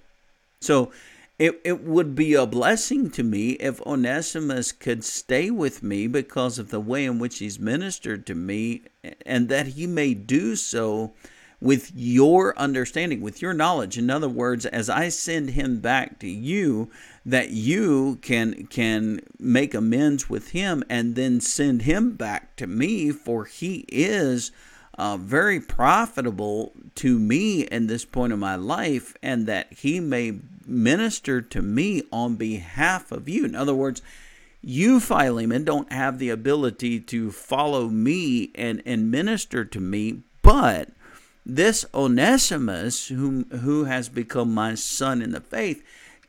So 0.61 0.91
it, 1.37 1.59
it 1.65 1.83
would 1.83 2.15
be 2.15 2.33
a 2.33 2.45
blessing 2.45 3.09
to 3.11 3.23
me 3.23 3.51
if 3.51 3.81
Onesimus 3.81 4.71
could 4.71 5.03
stay 5.03 5.51
with 5.51 5.83
me 5.83 6.07
because 6.07 6.57
of 6.57 6.69
the 6.69 6.79
way 6.79 7.03
in 7.03 7.19
which 7.19 7.39
he's 7.39 7.59
ministered 7.59 8.25
to 8.27 8.35
me, 8.35 8.83
and 9.25 9.49
that 9.49 9.67
he 9.67 9.85
may 9.85 10.13
do 10.13 10.55
so 10.55 11.11
with 11.65 11.91
your 11.95 12.55
understanding, 12.59 13.21
with 13.21 13.41
your 13.41 13.51
knowledge. 13.51 13.97
In 13.97 14.11
other 14.11 14.29
words, 14.29 14.67
as 14.67 14.87
I 14.87 15.09
send 15.09 15.49
him 15.49 15.79
back 15.79 16.19
to 16.19 16.27
you, 16.27 16.91
that 17.25 17.49
you 17.49 18.19
can 18.21 18.67
can 18.67 19.21
make 19.39 19.73
amends 19.73 20.29
with 20.29 20.51
him 20.51 20.83
and 20.91 21.15
then 21.15 21.41
send 21.41 21.81
him 21.81 22.11
back 22.11 22.55
to 22.57 22.67
me, 22.67 23.09
for 23.09 23.45
he 23.45 23.83
is 23.87 24.51
uh, 24.99 25.17
very 25.17 25.59
profitable 25.59 26.71
to 26.93 27.17
me 27.17 27.61
in 27.63 27.87
this 27.87 28.05
point 28.05 28.31
of 28.31 28.37
my 28.37 28.55
life, 28.55 29.17
and 29.23 29.47
that 29.47 29.73
he 29.73 29.99
may 29.99 30.37
minister 30.67 31.41
to 31.41 31.63
me 31.63 32.03
on 32.11 32.35
behalf 32.35 33.11
of 33.11 33.27
you. 33.27 33.43
In 33.43 33.55
other 33.55 33.73
words, 33.73 34.03
you, 34.61 34.99
Philemon, 34.99 35.63
don't 35.63 35.91
have 35.91 36.19
the 36.19 36.29
ability 36.29 36.99
to 36.99 37.31
follow 37.31 37.87
me 37.89 38.51
and, 38.53 38.83
and 38.85 39.09
minister 39.09 39.65
to 39.65 39.79
me, 39.79 40.21
but 40.43 40.89
this 41.45 41.85
Onesimus, 41.93 43.07
whom, 43.09 43.45
who 43.49 43.83
has 43.83 44.09
become 44.09 44.53
my 44.53 44.75
son 44.75 45.21
in 45.21 45.31
the 45.31 45.41
faith, 45.41 45.83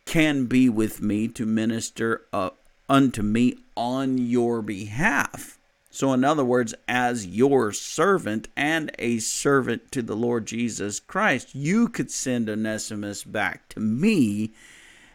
can 0.05 0.45
be 0.45 0.69
with 0.69 1.01
me 1.01 1.27
to 1.29 1.47
minister 1.47 2.23
uh, 2.33 2.51
unto 2.89 3.23
me 3.23 3.57
on 3.77 4.19
your 4.19 4.63
behalf. 4.63 5.59
So, 5.91 6.13
in 6.13 6.25
other 6.25 6.45
words, 6.45 6.75
as 6.87 7.27
your 7.27 7.73
servant 7.73 8.49
and 8.55 8.91
a 8.99 9.19
servant 9.19 9.91
to 9.93 10.03
the 10.03 10.15
Lord 10.15 10.47
Jesus 10.47 11.01
Christ, 11.01 11.55
you 11.55 11.89
could 11.89 12.11
send 12.11 12.51
Onesimus 12.51 13.25
back 13.25 13.69
to 13.71 13.81
me. 13.81 14.53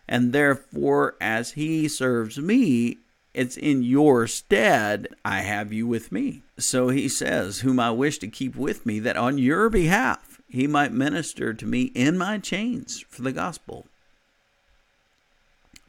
And 0.07 0.33
therefore, 0.33 1.15
as 1.21 1.51
he 1.51 1.87
serves 1.87 2.39
me, 2.39 2.97
it's 3.33 3.57
in 3.57 3.83
your 3.83 4.25
stead 4.25 5.07
I 5.23 5.41
have 5.41 5.71
you 5.71 5.85
with 5.85 6.11
me. 6.11 6.41
So 6.61 6.89
he 6.89 7.09
says, 7.09 7.59
Whom 7.59 7.79
I 7.79 7.91
wish 7.91 8.19
to 8.19 8.27
keep 8.27 8.55
with 8.55 8.85
me, 8.85 8.99
that 8.99 9.17
on 9.17 9.37
your 9.37 9.69
behalf 9.69 10.39
he 10.47 10.67
might 10.67 10.91
minister 10.91 11.53
to 11.53 11.65
me 11.65 11.91
in 11.95 12.17
my 12.17 12.37
chains 12.37 13.03
for 13.09 13.23
the 13.23 13.31
gospel. 13.31 13.87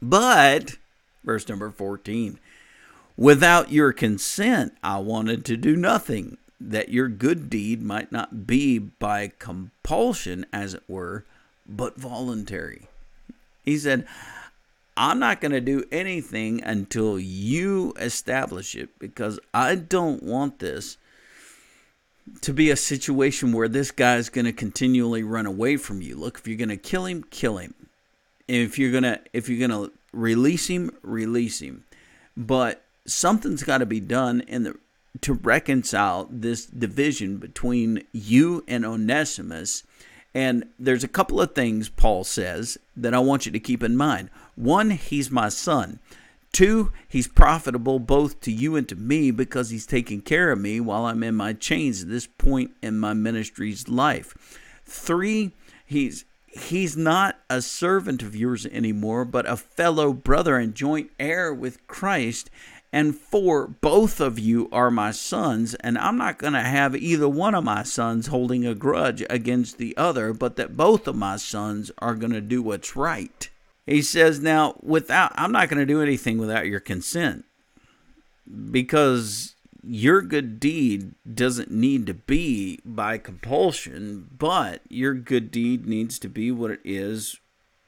But, 0.01 0.77
verse 1.23 1.47
number 1.47 1.69
14, 1.69 2.39
without 3.15 3.71
your 3.71 3.93
consent 3.93 4.73
I 4.83 4.97
wanted 4.97 5.45
to 5.45 5.57
do 5.57 5.75
nothing, 5.75 6.37
that 6.59 6.89
your 6.89 7.07
good 7.07 7.49
deed 7.49 7.81
might 7.81 8.11
not 8.11 8.47
be 8.47 8.79
by 8.79 9.31
compulsion, 9.37 10.45
as 10.51 10.73
it 10.73 10.83
were, 10.87 11.23
but 11.67 11.97
voluntary. 11.97 12.87
He 13.63 13.77
said, 13.77 14.07
I'm 14.95 15.19
not 15.19 15.41
going 15.41 15.51
to 15.51 15.61
do 15.61 15.85
anything 15.91 16.63
until 16.63 17.19
you 17.19 17.93
establish 17.97 18.75
it 18.75 18.89
because 18.99 19.39
I 19.53 19.75
don't 19.75 20.21
want 20.23 20.59
this 20.59 20.97
to 22.41 22.53
be 22.53 22.69
a 22.69 22.75
situation 22.75 23.51
where 23.51 23.67
this 23.67 23.91
guy 23.91 24.15
is 24.17 24.29
going 24.29 24.45
to 24.45 24.53
continually 24.53 25.23
run 25.23 25.45
away 25.45 25.77
from 25.77 26.01
you. 26.01 26.15
Look, 26.15 26.37
if 26.37 26.47
you're 26.47 26.57
going 26.57 26.69
to 26.69 26.77
kill 26.77 27.05
him, 27.05 27.23
kill 27.29 27.57
him. 27.57 27.73
If 28.47 28.77
you're 28.77 28.91
going 28.91 29.03
to 29.03 29.19
if 29.31 29.49
you're 29.49 29.67
going 29.67 29.87
to 29.87 29.93
release 30.11 30.67
him, 30.67 30.91
release 31.01 31.59
him. 31.61 31.85
But 32.35 32.83
something's 33.05 33.63
got 33.63 33.79
to 33.79 33.85
be 33.85 33.99
done 33.99 34.41
in 34.47 34.63
the 34.63 34.75
to 35.21 35.33
reconcile 35.33 36.27
this 36.31 36.65
division 36.65 37.37
between 37.37 38.03
you 38.11 38.63
and 38.67 38.85
Onesimus. 38.85 39.83
And 40.33 40.65
there's 40.79 41.03
a 41.03 41.09
couple 41.09 41.39
of 41.39 41.53
things 41.53 41.89
Paul 41.89 42.23
says 42.23 42.77
that 42.95 43.13
I 43.13 43.19
want 43.19 43.45
you 43.45 43.51
to 43.51 43.59
keep 43.59 43.83
in 43.83 43.95
mind. 43.95 44.29
One, 44.55 44.91
he's 44.91 45.31
my 45.31 45.49
son. 45.49 45.99
Two, 46.51 46.91
he's 47.07 47.27
profitable 47.27 47.97
both 47.97 48.39
to 48.41 48.51
you 48.51 48.75
and 48.75 48.87
to 48.87 48.95
me 48.95 49.31
because 49.31 49.71
he's 49.71 49.87
taking 49.87 50.21
care 50.21 50.51
of 50.51 50.59
me 50.59 50.79
while 50.79 51.05
I'm 51.05 51.23
in 51.23 51.33
my 51.33 51.53
chains 51.53 52.03
at 52.03 52.09
this 52.09 52.27
point 52.27 52.71
in 52.83 52.99
my 52.99 53.13
ministry's 53.13 53.89
life. 53.89 54.59
Three, 54.85 55.53
he's 55.83 56.25
he's 56.45 56.95
not 56.95 57.39
a 57.49 57.61
servant 57.63 58.21
of 58.21 58.35
yours 58.35 58.67
anymore, 58.67 59.25
but 59.25 59.49
a 59.49 59.57
fellow 59.57 60.13
brother 60.13 60.57
and 60.57 60.75
joint 60.75 61.09
heir 61.19 61.51
with 61.51 61.85
Christ. 61.87 62.51
And 62.91 63.15
four, 63.15 63.67
both 63.67 64.19
of 64.19 64.37
you 64.37 64.69
are 64.71 64.91
my 64.91 65.09
sons, 65.09 65.73
and 65.73 65.97
I'm 65.97 66.15
not 66.19 66.37
going 66.37 66.53
to 66.53 66.61
have 66.61 66.95
either 66.95 67.27
one 67.27 67.55
of 67.55 67.63
my 67.63 67.81
sons 67.81 68.27
holding 68.27 68.67
a 68.67 68.75
grudge 68.75 69.23
against 69.31 69.79
the 69.79 69.97
other, 69.97 70.31
but 70.31 70.57
that 70.57 70.77
both 70.77 71.07
of 71.07 71.15
my 71.15 71.37
sons 71.37 71.89
are 71.97 72.13
going 72.13 72.33
to 72.33 72.41
do 72.41 72.61
what's 72.61 72.95
right. 72.95 73.49
He 73.85 74.01
says, 74.01 74.39
Now, 74.39 74.75
without, 74.81 75.31
I'm 75.35 75.51
not 75.51 75.69
going 75.69 75.79
to 75.79 75.85
do 75.85 76.01
anything 76.01 76.37
without 76.37 76.67
your 76.67 76.79
consent 76.79 77.45
because 78.71 79.55
your 79.83 80.21
good 80.21 80.59
deed 80.59 81.13
doesn't 81.31 81.71
need 81.71 82.05
to 82.07 82.13
be 82.13 82.79
by 82.85 83.17
compulsion, 83.17 84.29
but 84.37 84.81
your 84.89 85.13
good 85.13 85.51
deed 85.51 85.85
needs 85.85 86.17
to 86.19 86.29
be 86.29 86.51
what 86.51 86.71
it 86.71 86.79
is 86.83 87.39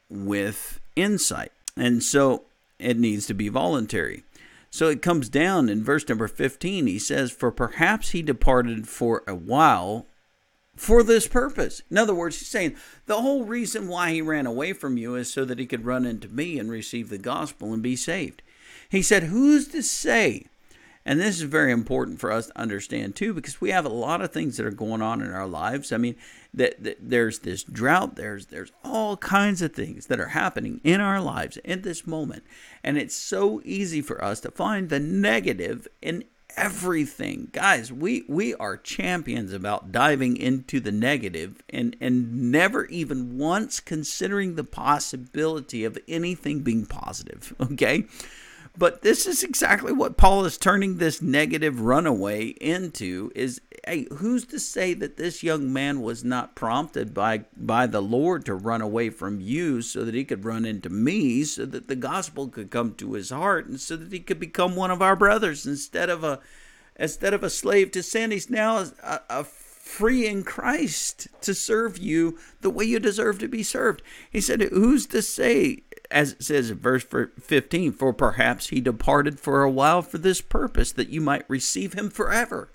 with 0.09 0.79
insight. 0.95 1.51
And 1.77 2.03
so 2.03 2.43
it 2.79 2.97
needs 2.97 3.25
to 3.27 3.33
be 3.33 3.49
voluntary. 3.49 4.23
So 4.69 4.89
it 4.89 5.01
comes 5.01 5.29
down 5.29 5.69
in 5.69 5.85
verse 5.85 6.07
number 6.09 6.27
15. 6.27 6.87
He 6.87 6.99
says, 6.99 7.31
For 7.31 7.49
perhaps 7.49 8.09
he 8.09 8.21
departed 8.21 8.89
for 8.89 9.23
a 9.25 9.35
while 9.35 10.05
for 10.75 11.03
this 11.03 11.27
purpose. 11.27 11.81
In 11.89 11.97
other 11.97 12.13
words, 12.13 12.39
he's 12.39 12.47
saying 12.47 12.75
the 13.05 13.21
whole 13.21 13.45
reason 13.45 13.87
why 13.87 14.11
he 14.11 14.21
ran 14.21 14.45
away 14.45 14.73
from 14.73 14.97
you 14.97 15.15
is 15.15 15.31
so 15.31 15.45
that 15.45 15.59
he 15.59 15.65
could 15.65 15.85
run 15.85 16.05
into 16.05 16.27
me 16.27 16.59
and 16.59 16.69
receive 16.69 17.09
the 17.09 17.17
gospel 17.17 17.73
and 17.73 17.81
be 17.81 17.95
saved. 17.95 18.41
He 18.89 19.01
said, 19.01 19.23
Who's 19.23 19.67
to 19.69 19.81
say? 19.81 20.45
And 21.07 21.19
this 21.19 21.35
is 21.35 21.43
very 21.43 21.71
important 21.71 22.19
for 22.19 22.31
us 22.31 22.47
to 22.47 22.59
understand 22.59 23.15
too, 23.15 23.33
because 23.33 23.61
we 23.61 23.69
have 23.69 23.85
a 23.85 23.89
lot 23.89 24.21
of 24.21 24.31
things 24.31 24.57
that 24.57 24.65
are 24.65 24.71
going 24.71 25.03
on 25.03 25.21
in 25.21 25.31
our 25.31 25.45
lives. 25.45 25.91
I 25.91 25.97
mean, 25.97 26.15
that, 26.51 26.83
that 26.83 26.97
there's 26.99 27.39
this 27.39 27.63
drought, 27.63 28.15
there's 28.15 28.47
there's 28.47 28.71
all 28.83 29.15
kinds 29.17 29.61
of 29.61 29.73
things 29.73 30.07
that 30.07 30.19
are 30.19 30.29
happening 30.29 30.81
in 30.83 31.01
our 31.01 31.21
lives 31.21 31.59
at 31.63 31.83
this 31.83 32.07
moment, 32.07 32.43
and 32.83 32.97
it's 32.97 33.15
so 33.15 33.61
easy 33.63 34.01
for 34.01 34.23
us 34.23 34.39
to 34.41 34.51
find 34.51 34.89
the 34.89 34.99
negative 34.99 35.87
in 36.01 36.23
everything. 36.57 37.49
Guys 37.51 37.91
we 37.91 38.23
we 38.27 38.53
are 38.55 38.77
champions 38.77 39.53
about 39.53 39.91
diving 39.91 40.37
into 40.37 40.79
the 40.79 40.91
negative 40.91 41.63
and 41.69 41.95
and 42.01 42.51
never 42.51 42.85
even 42.85 43.37
once 43.37 43.79
considering 43.79 44.55
the 44.55 44.63
possibility 44.63 45.83
of 45.83 45.97
anything 46.07 46.61
being 46.61 46.85
positive 46.85 47.53
okay 47.61 48.05
but 48.77 49.01
this 49.01 49.25
is 49.25 49.43
exactly 49.43 49.91
what 49.91 50.17
paul 50.17 50.45
is 50.45 50.57
turning 50.57 50.97
this 50.97 51.21
negative 51.21 51.81
runaway 51.81 52.47
into 52.61 53.31
is 53.35 53.61
hey 53.87 54.07
who's 54.15 54.45
to 54.45 54.59
say 54.59 54.93
that 54.93 55.17
this 55.17 55.43
young 55.43 55.71
man 55.71 56.01
was 56.01 56.23
not 56.23 56.55
prompted 56.55 57.13
by 57.13 57.43
by 57.55 57.85
the 57.87 58.01
lord 58.01 58.45
to 58.45 58.53
run 58.53 58.81
away 58.81 59.09
from 59.09 59.39
you 59.39 59.81
so 59.81 60.03
that 60.03 60.15
he 60.15 60.23
could 60.23 60.45
run 60.45 60.65
into 60.65 60.89
me 60.89 61.43
so 61.43 61.65
that 61.65 61.87
the 61.87 61.95
gospel 61.95 62.47
could 62.47 62.71
come 62.71 62.93
to 62.93 63.13
his 63.13 63.29
heart 63.29 63.67
and 63.67 63.79
so 63.79 63.95
that 63.95 64.11
he 64.11 64.19
could 64.19 64.39
become 64.39 64.75
one 64.75 64.91
of 64.91 65.01
our 65.01 65.15
brothers 65.15 65.65
instead 65.65 66.09
of 66.09 66.23
a 66.23 66.39
instead 66.97 67.33
of 67.33 67.43
a 67.43 67.49
slave 67.49 67.91
to 67.91 68.03
sin? 68.03 68.31
He's 68.31 68.49
now 68.49 68.77
a, 69.03 69.21
a 69.29 69.43
free 69.43 70.27
in 70.27 70.43
christ 70.43 71.27
to 71.41 71.53
serve 71.53 71.97
you 71.97 72.39
the 72.61 72.69
way 72.69 72.85
you 72.85 72.99
deserve 72.99 73.39
to 73.39 73.47
be 73.47 73.63
served. 73.63 74.01
He 74.29 74.41
said 74.41 74.61
who's 74.61 75.05
to 75.07 75.21
say 75.21 75.83
as 76.11 76.33
it 76.33 76.43
says 76.43 76.69
in 76.69 76.77
verse 76.77 77.05
15 77.39 77.91
for 77.93 78.13
perhaps 78.13 78.67
he 78.67 78.79
departed 78.79 79.39
for 79.39 79.63
a 79.63 79.71
while 79.71 80.01
for 80.01 80.17
this 80.17 80.41
purpose 80.41 80.91
that 80.91 81.09
you 81.09 81.21
might 81.21 81.49
receive 81.49 81.93
him 81.93 82.09
forever 82.09 82.69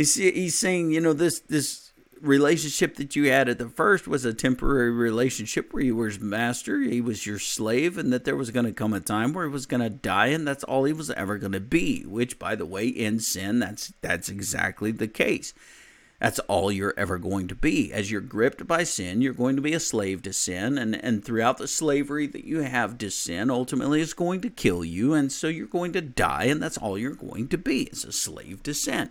He's, 0.00 0.14
he's 0.14 0.58
saying, 0.58 0.92
you 0.92 1.00
know, 1.00 1.12
this 1.12 1.40
this 1.40 1.92
relationship 2.22 2.96
that 2.96 3.16
you 3.16 3.30
had 3.30 3.48
at 3.48 3.58
the 3.58 3.68
first 3.68 4.08
was 4.08 4.24
a 4.24 4.34
temporary 4.34 4.90
relationship 4.90 5.72
where 5.72 5.82
you 5.82 5.96
were 5.96 6.06
his 6.06 6.20
master, 6.20 6.80
he 6.80 7.00
was 7.00 7.26
your 7.26 7.38
slave, 7.38 7.98
and 7.98 8.12
that 8.12 8.24
there 8.24 8.36
was 8.36 8.50
going 8.50 8.66
to 8.66 8.72
come 8.72 8.92
a 8.94 9.00
time 9.00 9.32
where 9.32 9.46
he 9.46 9.52
was 9.52 9.66
going 9.66 9.82
to 9.82 9.90
die, 9.90 10.28
and 10.28 10.48
that's 10.48 10.64
all 10.64 10.84
he 10.84 10.92
was 10.92 11.10
ever 11.10 11.38
going 11.38 11.52
to 11.52 11.60
be. 11.60 12.04
Which, 12.04 12.38
by 12.38 12.54
the 12.54 12.66
way, 12.66 12.86
in 12.86 13.20
sin, 13.20 13.58
that's 13.58 13.92
that's 14.00 14.28
exactly 14.28 14.90
the 14.90 15.08
case. 15.08 15.52
That's 16.20 16.38
all 16.40 16.70
you're 16.70 16.94
ever 16.98 17.16
going 17.16 17.48
to 17.48 17.54
be. 17.54 17.92
As 17.94 18.10
you're 18.10 18.20
gripped 18.20 18.66
by 18.66 18.84
sin, 18.84 19.22
you're 19.22 19.32
going 19.32 19.56
to 19.56 19.62
be 19.62 19.72
a 19.72 19.80
slave 19.80 20.22
to 20.22 20.34
sin, 20.34 20.76
and, 20.76 20.94
and 20.94 21.24
throughout 21.24 21.56
the 21.56 21.66
slavery 21.66 22.26
that 22.26 22.44
you 22.44 22.60
have 22.60 22.98
to 22.98 23.10
sin, 23.10 23.50
ultimately 23.50 24.02
it's 24.02 24.12
going 24.12 24.42
to 24.42 24.50
kill 24.50 24.84
you, 24.84 25.14
and 25.14 25.32
so 25.32 25.48
you're 25.48 25.66
going 25.66 25.94
to 25.94 26.02
die, 26.02 26.44
and 26.44 26.62
that's 26.62 26.76
all 26.76 26.98
you're 26.98 27.14
going 27.14 27.48
to 27.48 27.56
be 27.56 27.84
is 27.84 28.04
a 28.04 28.12
slave 28.12 28.62
to 28.64 28.74
sin. 28.74 29.10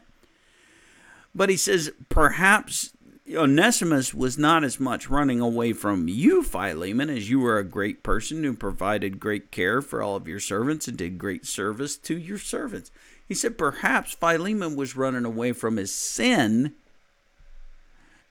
But 1.33 1.49
he 1.49 1.57
says, 1.57 1.91
perhaps 2.09 2.91
Onesimus 3.35 4.13
was 4.13 4.37
not 4.37 4.63
as 4.63 4.79
much 4.79 5.09
running 5.09 5.39
away 5.39 5.73
from 5.73 6.07
you, 6.07 6.43
Philemon, 6.43 7.09
as 7.09 7.27
you 7.27 7.39
were 7.39 7.57
a 7.57 7.63
great 7.63 8.03
person 8.03 8.43
who 8.43 8.53
provided 8.53 9.19
great 9.19 9.49
care 9.49 9.81
for 9.81 10.03
all 10.03 10.15
of 10.15 10.27
your 10.27 10.39
servants 10.39 10.87
and 10.87 10.95
did 10.95 11.17
great 11.17 11.47
service 11.47 11.97
to 11.97 12.15
your 12.15 12.37
servants. 12.37 12.91
He 13.27 13.33
said, 13.33 13.57
perhaps 13.57 14.13
Philemon 14.13 14.75
was 14.75 14.95
running 14.95 15.25
away 15.25 15.53
from 15.53 15.77
his 15.77 15.93
sin 15.93 16.75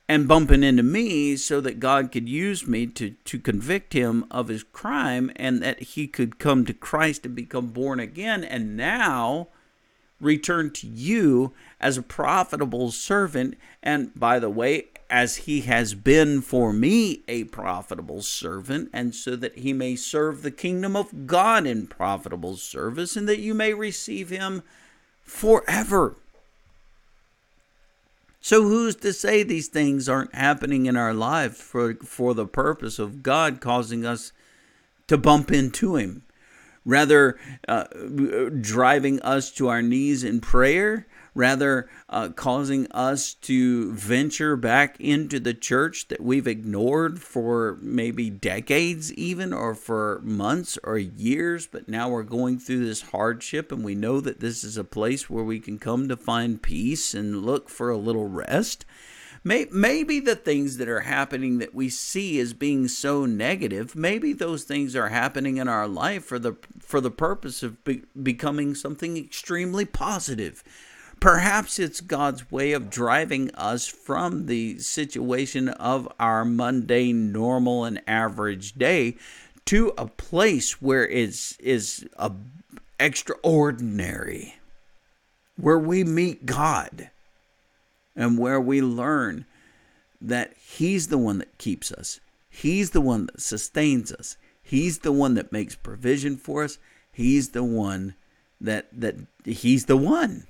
and 0.09 0.27
bumping 0.27 0.62
into 0.62 0.83
me 0.83 1.37
so 1.37 1.61
that 1.61 1.81
God 1.81 2.11
could 2.11 2.29
use 2.29 2.66
me 2.66 2.87
to, 2.87 3.11
to 3.11 3.38
convict 3.38 3.92
him 3.92 4.25
of 4.31 4.49
his 4.49 4.62
crime 4.62 5.31
and 5.37 5.62
that 5.62 5.81
he 5.81 6.07
could 6.07 6.38
come 6.38 6.64
to 6.64 6.73
Christ 6.73 7.27
and 7.27 7.35
become 7.35 7.68
born 7.68 8.01
again. 8.01 8.42
And 8.42 8.77
now 8.77 9.49
return 10.21 10.71
to 10.73 10.87
you 10.87 11.53
as 11.81 11.99
a 11.99 12.03
profitable 12.03 12.90
servant. 12.90 13.57
And 13.83 14.14
by 14.18 14.38
the 14.38 14.51
way, 14.51 14.87
as 15.11 15.37
he 15.37 15.62
has 15.62 15.94
been 15.94 16.40
for 16.40 16.73
me 16.73 17.23
a 17.29 17.44
profitable 17.44 18.23
servant, 18.23 18.90
and 18.92 19.14
so 19.14 19.37
that 19.37 19.59
he 19.59 19.73
may 19.73 19.97
serve 19.97 20.42
the 20.42 20.51
kingdom 20.51 20.97
of 20.97 21.27
God 21.27 21.66
in 21.66 21.87
profitable 21.87 22.57
service, 22.57 23.16
and 23.16 23.29
that 23.29 23.38
you 23.38 23.55
may 23.55 23.73
receive 23.73 24.29
him 24.29 24.62
forever. 25.23 26.16
So, 28.40 28.62
who's 28.62 28.96
to 28.96 29.12
say 29.12 29.42
these 29.42 29.68
things 29.68 30.09
aren't 30.09 30.35
happening 30.35 30.87
in 30.87 30.96
our 30.96 31.12
lives 31.12 31.61
for, 31.61 31.94
for 31.94 32.35
the 32.35 32.46
purpose 32.46 32.98
of 32.98 33.22
God 33.22 33.61
causing 33.61 34.07
us 34.07 34.33
to 35.09 35.18
bump 35.18 35.51
into 35.51 35.96
him? 35.96 36.22
rather 36.88 37.38
uh, 37.68 37.85
driving 38.61 39.20
us 39.20 39.53
to 39.53 39.68
our 39.68 39.83
knees 39.83 40.24
in 40.24 40.40
prayer, 40.40 41.07
rather 41.35 41.88
uh, 42.09 42.31
causing 42.31 42.87
us 42.91 43.35
to 43.35 43.93
venture 43.93 44.57
back 44.57 44.99
into 45.01 45.38
the 45.41 45.55
church 45.55 46.09
that 46.09 46.21
we've 46.21 46.47
ignored 46.47 47.21
for 47.21 47.79
maybe 47.81 48.31
decades, 48.31 49.12
even, 49.14 49.53
or 49.53 49.75
for 49.75 50.21
months 50.23 50.79
or 50.85 50.99
years. 50.99 51.67
But 51.67 51.88
now 51.88 52.09
we're 52.09 52.23
going 52.23 52.59
through 52.59 52.85
this 52.85 53.03
hardship, 53.03 53.71
and 53.73 53.85
we 53.85 53.95
know 53.95 54.21
that 54.21 54.41
this 54.41 54.64
is 54.64 54.77
a 54.77 54.85
place 54.85 55.29
where 55.29 55.45
we 55.45 55.61
can 55.61 55.79
come 55.79 56.09
to 56.09 56.17
find 56.17 56.62
peace 56.62 57.14
and 57.14 57.45
look 57.45 57.69
for 57.69 57.91
a 57.91 57.97
little 57.99 58.29
rest. 58.29 58.85
Maybe 59.45 60.21
the 60.21 60.35
things 60.37 60.77
that 60.77 60.88
are 60.88 61.01
happening 61.01 61.59
that 61.59 61.75
we 61.75 61.88
see 61.88 62.38
as 62.41 62.53
being 62.53 62.88
so 62.88 63.25
negative, 63.25 63.95
maybe 63.95 64.33
those 64.33 64.64
things 64.64 64.97
are 64.97 65.09
happening 65.09 65.57
in 65.57 65.69
our 65.69 65.87
life 65.88 66.25
for 66.25 66.38
the 66.38 66.57
for 66.81 67.01
the 67.01 67.11
purpose 67.11 67.62
of 67.62 67.83
be- 67.85 68.03
becoming 68.21 68.75
something 68.75 69.17
extremely 69.17 69.85
positive. 69.85 70.62
Perhaps 71.20 71.78
it's 71.78 72.00
God's 72.00 72.50
way 72.50 72.72
of 72.72 72.90
driving 72.90 73.52
us 73.54 73.87
from 73.87 74.46
the 74.46 74.78
situation 74.78 75.68
of 75.68 76.07
our 76.20 76.44
mundane, 76.44 77.33
normal, 77.33 77.85
and 77.85 78.00
average 78.07 78.74
day 78.74 79.16
to 79.66 79.92
a 79.98 80.07
place 80.07 80.81
where 80.81 81.07
it's 81.07 81.57
is 81.59 82.07
a 82.16 82.33
extraordinary, 83.00 84.54
where 85.57 85.78
we 85.78 86.04
meet 86.04 86.46
God 86.46 87.11
and 88.16 88.38
where 88.38 88.61
we 88.61 88.81
learn 88.81 89.44
that 90.20 90.54
He's 90.57 91.09
the 91.09 91.18
one 91.18 91.38
that 91.38 91.59
keeps 91.59 91.92
us, 91.92 92.20
He's 92.48 92.90
the 92.90 93.00
one 93.00 93.26
that 93.26 93.40
sustains 93.40 94.12
us, 94.12 94.37
He's 94.62 94.98
the 95.00 95.12
one 95.12 95.35
that 95.35 95.52
makes 95.52 95.74
provision 95.74 96.37
for 96.37 96.64
us, 96.64 96.78
He's 97.12 97.50
the 97.50 97.64
one 97.64 98.14
that 98.61 98.88
that 98.92 99.16
He's 99.44 99.85
the 99.87 99.96
one. 99.96 100.48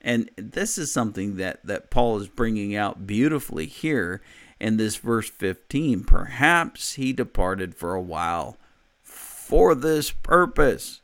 And 0.00 0.30
this 0.36 0.78
is 0.78 0.92
something 0.92 1.36
that, 1.36 1.64
that 1.64 1.90
Paul 1.90 2.18
is 2.18 2.28
bringing 2.28 2.74
out 2.74 3.06
beautifully 3.06 3.66
here 3.66 4.22
in 4.58 4.76
this 4.76 4.96
verse 4.96 5.28
15. 5.28 6.04
Perhaps 6.04 6.94
he 6.94 7.12
departed 7.12 7.74
for 7.74 7.94
a 7.94 8.00
while 8.00 8.56
for 9.02 9.74
this 9.74 10.10
purpose. 10.10 11.00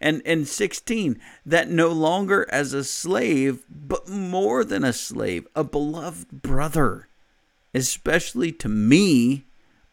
And 0.00 0.20
in 0.22 0.46
16, 0.46 1.20
that 1.46 1.70
no 1.70 1.88
longer 1.88 2.46
as 2.50 2.72
a 2.72 2.82
slave, 2.82 3.62
but 3.70 4.08
more 4.08 4.64
than 4.64 4.82
a 4.82 4.92
slave, 4.92 5.46
a 5.54 5.62
beloved 5.62 6.42
brother, 6.42 7.06
especially 7.72 8.50
to 8.52 8.68
me, 8.68 9.44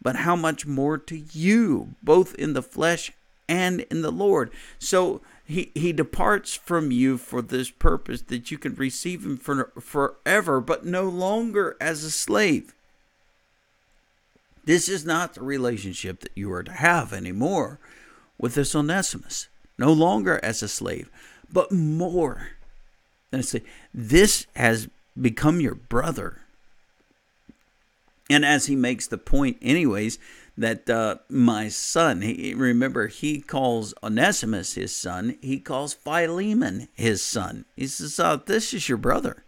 but 0.02 0.16
how 0.16 0.36
much 0.36 0.66
more 0.66 0.98
to 0.98 1.18
you, 1.32 1.96
both 2.02 2.34
in 2.36 2.54
the 2.54 2.64
flesh 2.64 3.12
and 3.48 3.82
in 3.82 4.02
the 4.02 4.12
Lord. 4.12 4.52
So 4.80 5.22
he, 5.50 5.72
he 5.74 5.92
departs 5.92 6.54
from 6.54 6.92
you 6.92 7.18
for 7.18 7.42
this 7.42 7.72
purpose 7.72 8.22
that 8.22 8.52
you 8.52 8.60
can 8.60 8.76
receive 8.76 9.26
him 9.26 9.36
for, 9.36 9.72
forever, 9.80 10.62
but 10.62 10.86
no 10.86 11.06
longer 11.06 11.76
as 11.82 12.04
a 12.04 12.12
slave. 12.12 12.76
This 14.66 14.88
is 14.88 15.06
not 15.06 15.34
the 15.34 15.42
relationship 15.42 16.20
that 16.20 16.34
you 16.36 16.52
are 16.54 16.62
to 16.62 16.72
have 16.72 17.12
anymore 17.12 17.80
with 18.38 18.54
this 18.54 18.76
Onesimus. 18.76 19.48
No 19.76 19.92
longer 19.92 20.40
as 20.44 20.62
a 20.62 20.68
slave, 20.68 21.10
but 21.52 21.72
more 21.72 22.50
than 23.32 23.40
a 23.40 23.44
slave. 23.44 23.66
This 23.92 24.46
has 24.56 24.88
become 25.20 25.60
your 25.62 25.74
brother. 25.74 26.42
And 28.30 28.46
as 28.46 28.68
he 28.68 28.76
makes 28.76 29.08
the 29.08 29.18
point, 29.18 29.58
anyways, 29.64 30.20
that 30.60 30.90
uh, 30.90 31.16
my 31.30 31.70
son, 31.70 32.22
he, 32.22 32.54
remember, 32.54 33.08
he 33.08 33.40
calls 33.40 33.94
Onesimus 34.04 34.74
his 34.74 34.94
son, 34.94 35.38
he 35.42 35.58
calls 35.58 35.94
Philemon 35.94 36.90
his 36.94 37.24
son. 37.24 37.64
He 37.78 37.88
says, 37.88 38.20
uh, 38.20 38.36
This 38.46 38.74
is 38.74 38.90
your 38.90 38.98
brother. 38.98 39.46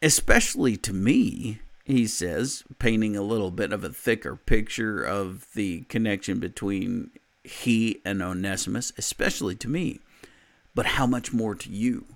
Especially 0.00 0.76
to 0.76 0.92
me, 0.92 1.58
he 1.84 2.06
says, 2.06 2.62
painting 2.78 3.16
a 3.16 3.22
little 3.22 3.50
bit 3.50 3.72
of 3.72 3.82
a 3.82 3.90
thicker 3.90 4.36
picture 4.36 5.02
of 5.02 5.48
the 5.54 5.80
connection 5.88 6.38
between 6.38 7.10
he 7.42 8.00
and 8.04 8.22
Onesimus, 8.22 8.92
especially 8.96 9.56
to 9.56 9.68
me, 9.68 9.98
but 10.76 10.86
how 10.86 11.08
much 11.08 11.32
more 11.32 11.56
to 11.56 11.68
you? 11.68 12.06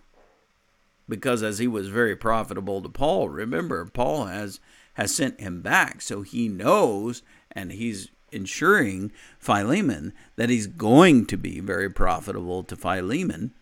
Because 1.09 1.43
as 1.43 1.59
he 1.59 1.67
was 1.67 1.89
very 1.89 2.15
profitable 2.15 2.81
to 2.81 2.89
Paul, 2.89 3.29
remember, 3.29 3.85
Paul 3.87 4.27
has 4.27 4.61
has 4.97 5.15
sent 5.15 5.41
him 5.41 5.61
back. 5.61 6.01
So 6.01 6.23
he 6.23 6.49
knows 6.49 7.23
and 7.53 7.71
he's 7.73 8.09
ensuring 8.33 9.13
Philemon 9.39 10.13
that 10.37 10.51
he's 10.51 10.67
going 10.67 11.27
to 11.27 11.37
be 11.37 11.61
very 11.61 11.91
profitable 11.91 12.65
to 12.65 12.77
Philemon. 12.77 13.53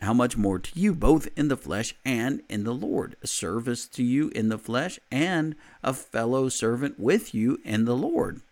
How 0.00 0.12
much 0.12 0.36
more 0.36 0.58
to 0.58 0.78
you, 0.78 0.94
both 0.94 1.28
in 1.36 1.48
the 1.48 1.56
flesh 1.56 1.94
and 2.04 2.42
in 2.48 2.64
the 2.64 2.74
Lord? 2.74 3.16
A 3.22 3.26
service 3.26 3.86
to 3.88 4.02
you 4.02 4.28
in 4.30 4.48
the 4.48 4.58
flesh 4.58 4.98
and 5.10 5.54
a 5.82 5.94
fellow 5.94 6.48
servant 6.48 6.98
with 6.98 7.34
you 7.34 7.58
in 7.64 7.84
the 7.86 7.96
Lord. 7.96 8.42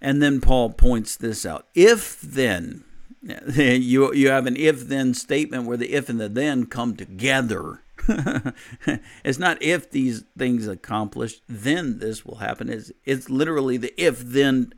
And 0.00 0.22
then 0.22 0.40
Paul 0.40 0.70
points 0.70 1.16
this 1.16 1.44
out. 1.44 1.66
If 1.74 2.20
then, 2.22 2.84
you, 3.22 4.12
you 4.14 4.30
have 4.30 4.46
an 4.46 4.56
if 4.56 4.88
then 4.88 5.12
statement 5.12 5.66
where 5.66 5.76
the 5.76 5.92
if 5.92 6.08
and 6.08 6.18
the 6.18 6.30
then 6.30 6.64
come 6.64 6.96
together 6.96 7.82
it's 9.24 9.38
not 9.38 9.62
if 9.62 9.90
these 9.90 10.24
things 10.36 10.66
accomplished, 10.66 11.42
then 11.48 11.98
this 11.98 12.24
will 12.24 12.36
happen. 12.36 12.68
It's, 12.68 12.90
it's 13.04 13.30
literally 13.30 13.76
the 13.76 13.94
if 14.02 14.20
then 14.20 14.72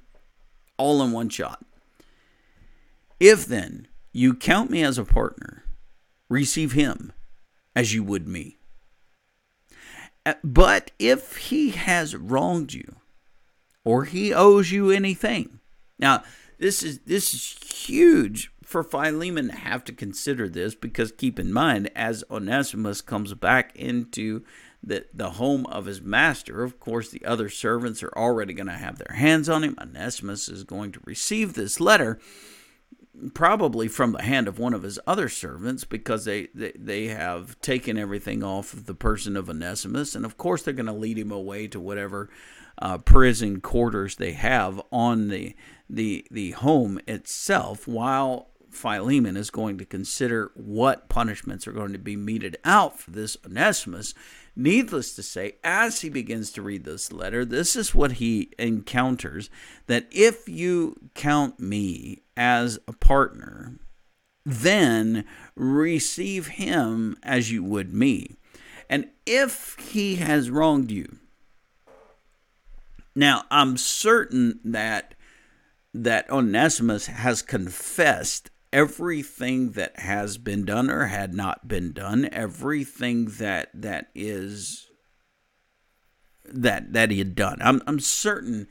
all 0.76 1.02
in 1.02 1.12
one 1.12 1.28
shot. 1.28 1.64
If 3.18 3.46
then 3.46 3.88
you 4.12 4.34
count 4.34 4.70
me 4.70 4.82
as 4.82 4.98
a 4.98 5.04
partner, 5.04 5.64
receive 6.28 6.72
him 6.72 7.12
as 7.74 7.94
you 7.94 8.02
would 8.04 8.26
me. 8.26 8.58
Uh, 10.24 10.34
but 10.44 10.90
if 10.98 11.36
he 11.36 11.70
has 11.70 12.14
wronged 12.14 12.72
you 12.72 12.96
or 13.84 14.04
he 14.04 14.32
owes 14.32 14.70
you 14.70 14.90
anything, 14.90 15.60
now 15.98 16.22
this 16.58 16.82
is 16.82 17.00
this 17.00 17.34
is 17.34 17.58
huge 17.64 18.51
for 18.72 18.82
Philemon 18.82 19.48
to 19.48 19.54
have 19.54 19.84
to 19.84 19.92
consider 19.92 20.48
this 20.48 20.74
because 20.74 21.12
keep 21.12 21.38
in 21.38 21.52
mind, 21.52 21.90
as 21.94 22.24
Onesimus 22.30 23.00
comes 23.02 23.34
back 23.34 23.76
into 23.76 24.42
the, 24.82 25.04
the 25.14 25.30
home 25.30 25.66
of 25.66 25.84
his 25.84 26.00
master, 26.00 26.64
of 26.64 26.80
course, 26.80 27.10
the 27.10 27.24
other 27.24 27.48
servants 27.48 28.02
are 28.02 28.12
already 28.16 28.54
going 28.54 28.66
to 28.66 28.72
have 28.72 28.98
their 28.98 29.16
hands 29.16 29.48
on 29.48 29.62
him. 29.62 29.76
Onesimus 29.80 30.48
is 30.48 30.64
going 30.64 30.90
to 30.92 31.00
receive 31.04 31.52
this 31.52 31.78
letter 31.78 32.18
probably 33.34 33.88
from 33.88 34.12
the 34.12 34.22
hand 34.22 34.48
of 34.48 34.58
one 34.58 34.72
of 34.72 34.82
his 34.82 34.98
other 35.06 35.28
servants 35.28 35.84
because 35.84 36.24
they, 36.24 36.48
they, 36.54 36.72
they 36.74 37.06
have 37.08 37.60
taken 37.60 37.98
everything 37.98 38.42
off 38.42 38.72
of 38.72 38.86
the 38.86 38.94
person 38.94 39.36
of 39.36 39.50
Onesimus. 39.50 40.14
And 40.14 40.24
of 40.24 40.36
course, 40.38 40.62
they're 40.62 40.74
going 40.74 40.86
to 40.86 40.92
lead 40.92 41.18
him 41.18 41.30
away 41.30 41.68
to 41.68 41.78
whatever 41.78 42.30
uh, 42.80 42.98
prison 42.98 43.60
quarters 43.60 44.16
they 44.16 44.32
have 44.32 44.80
on 44.90 45.28
the, 45.28 45.54
the, 45.90 46.26
the 46.30 46.52
home 46.52 46.98
itself 47.06 47.86
while 47.86 48.48
Philemon 48.74 49.36
is 49.36 49.50
going 49.50 49.78
to 49.78 49.84
consider 49.84 50.50
what 50.54 51.08
punishments 51.08 51.66
are 51.66 51.72
going 51.72 51.92
to 51.92 51.98
be 51.98 52.16
meted 52.16 52.56
out 52.64 52.98
for 52.98 53.10
this 53.10 53.36
Onesimus. 53.44 54.14
Needless 54.56 55.14
to 55.16 55.22
say, 55.22 55.56
as 55.62 56.00
he 56.00 56.08
begins 56.08 56.50
to 56.52 56.62
read 56.62 56.84
this 56.84 57.12
letter, 57.12 57.44
this 57.44 57.76
is 57.76 57.94
what 57.94 58.12
he 58.12 58.50
encounters 58.58 59.50
that 59.86 60.06
if 60.10 60.48
you 60.48 60.96
count 61.14 61.60
me 61.60 62.22
as 62.36 62.78
a 62.88 62.92
partner, 62.92 63.78
then 64.44 65.24
receive 65.54 66.48
him 66.48 67.16
as 67.22 67.50
you 67.50 67.62
would 67.62 67.92
me. 67.92 68.36
And 68.88 69.08
if 69.26 69.76
he 69.78 70.16
has 70.16 70.50
wronged 70.50 70.90
you, 70.90 71.18
now 73.14 73.44
I'm 73.50 73.76
certain 73.76 74.60
that 74.64 75.14
that 75.94 76.30
Onesimus 76.30 77.06
has 77.06 77.42
confessed 77.42 78.50
everything 78.72 79.72
that 79.72 79.98
has 80.00 80.38
been 80.38 80.64
done 80.64 80.90
or 80.90 81.06
had 81.06 81.34
not 81.34 81.68
been 81.68 81.92
done, 81.92 82.28
everything 82.32 83.26
that 83.26 83.70
that 83.74 84.10
is 84.14 84.88
that 86.44 86.92
that 86.92 87.10
he 87.10 87.18
had 87.18 87.34
done. 87.34 87.58
I'm 87.60 87.82
I'm 87.86 88.00
certain 88.00 88.68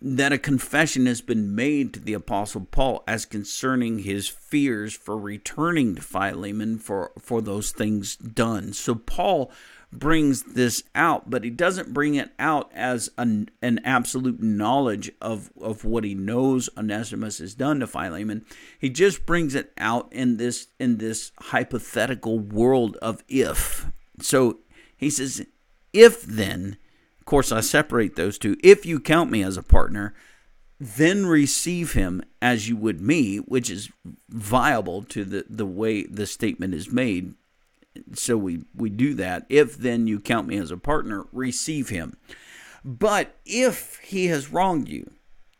that 0.00 0.32
a 0.32 0.38
confession 0.38 1.06
has 1.06 1.20
been 1.20 1.54
made 1.54 1.92
to 1.92 2.00
the 2.00 2.12
apostle 2.12 2.66
Paul 2.70 3.02
as 3.08 3.24
concerning 3.24 4.00
his 4.00 4.28
fears 4.28 4.94
for 4.94 5.18
returning 5.18 5.96
to 5.96 6.02
Philemon 6.02 6.78
for 6.78 7.12
for 7.18 7.40
those 7.40 7.70
things 7.70 8.16
done. 8.16 8.72
So 8.72 8.94
Paul 8.94 9.50
brings 9.92 10.42
this 10.42 10.82
out, 10.94 11.30
but 11.30 11.44
he 11.44 11.50
doesn't 11.50 11.94
bring 11.94 12.14
it 12.14 12.30
out 12.38 12.70
as 12.74 13.10
an, 13.16 13.48
an 13.62 13.80
absolute 13.84 14.42
knowledge 14.42 15.10
of, 15.20 15.50
of 15.60 15.84
what 15.84 16.04
he 16.04 16.14
knows 16.14 16.68
Onesimus 16.76 17.38
has 17.38 17.54
done 17.54 17.80
to 17.80 17.86
Philemon. 17.86 18.44
He 18.78 18.90
just 18.90 19.24
brings 19.24 19.54
it 19.54 19.72
out 19.78 20.12
in 20.12 20.36
this 20.36 20.68
in 20.78 20.98
this 20.98 21.32
hypothetical 21.38 22.38
world 22.38 22.96
of 22.96 23.22
if. 23.28 23.86
So 24.20 24.58
he 24.96 25.10
says, 25.10 25.46
if 25.92 26.22
then, 26.22 26.76
of 27.18 27.24
course 27.24 27.50
I 27.50 27.60
separate 27.60 28.16
those 28.16 28.36
two, 28.36 28.56
if 28.62 28.84
you 28.84 29.00
count 29.00 29.30
me 29.30 29.42
as 29.42 29.56
a 29.56 29.62
partner, 29.62 30.14
then 30.78 31.26
receive 31.26 31.94
him 31.94 32.22
as 32.42 32.68
you 32.68 32.76
would 32.76 33.00
me, 33.00 33.38
which 33.38 33.70
is 33.70 33.90
viable 34.28 35.02
to 35.04 35.24
the, 35.24 35.44
the 35.48 35.66
way 35.66 36.04
the 36.04 36.26
statement 36.26 36.74
is 36.74 36.92
made 36.92 37.34
so 38.14 38.36
we, 38.36 38.62
we 38.74 38.90
do 38.90 39.14
that. 39.14 39.46
If 39.48 39.76
then 39.76 40.06
you 40.06 40.20
count 40.20 40.46
me 40.46 40.56
as 40.58 40.70
a 40.70 40.76
partner, 40.76 41.26
receive 41.32 41.88
him. 41.88 42.16
But 42.84 43.36
if 43.44 43.98
he 43.98 44.26
has 44.26 44.52
wronged 44.52 44.88
you, 44.88 45.10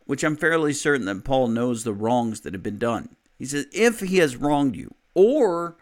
which 0.07 0.23
I'm 0.23 0.37
fairly 0.37 0.73
certain 0.73 1.07
that 1.07 1.25
Paul 1.25 1.49
knows 1.49 1.85
the 1.85 1.93
wrongs 1.93 2.41
that 2.41 2.55
have 2.55 2.63
been 2.63 2.79
done, 2.79 3.17
he 3.39 3.45
says, 3.45 3.67
if 3.73 4.01
he 4.01 4.19
has 4.19 4.37
wronged 4.37 4.77
you 4.77 4.95
or 5.15 5.77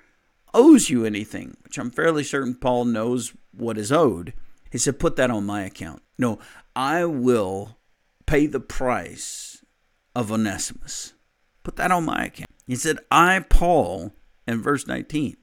owes 0.53 0.91
you 0.91 1.05
anything, 1.05 1.57
which 1.63 1.79
I'm 1.79 1.91
fairly 1.91 2.25
certain 2.25 2.55
Paul 2.55 2.87
knows 2.87 3.33
what 3.53 3.79
is 3.79 3.93
owed, 3.93 4.33
he 4.71 4.79
said, 4.79 4.99
put 4.99 5.17
that 5.17 5.31
on 5.31 5.47
my 5.47 5.63
account. 5.63 6.03
No, 6.19 6.39
I 6.75 7.05
will 7.05 7.77
pay 8.27 8.47
the 8.47 8.61
price 8.61 9.65
of 10.15 10.33
Onesimus. 10.33 11.13
Put 11.63 11.77
that 11.77 11.93
on 11.93 12.05
my 12.05 12.27
account. 12.27 12.51
He 12.67 12.77
said, 12.77 12.99
I, 13.11 13.41
Paul, 13.49 14.13
in 14.47 14.61
verse 14.61 14.87
19, 14.87 15.37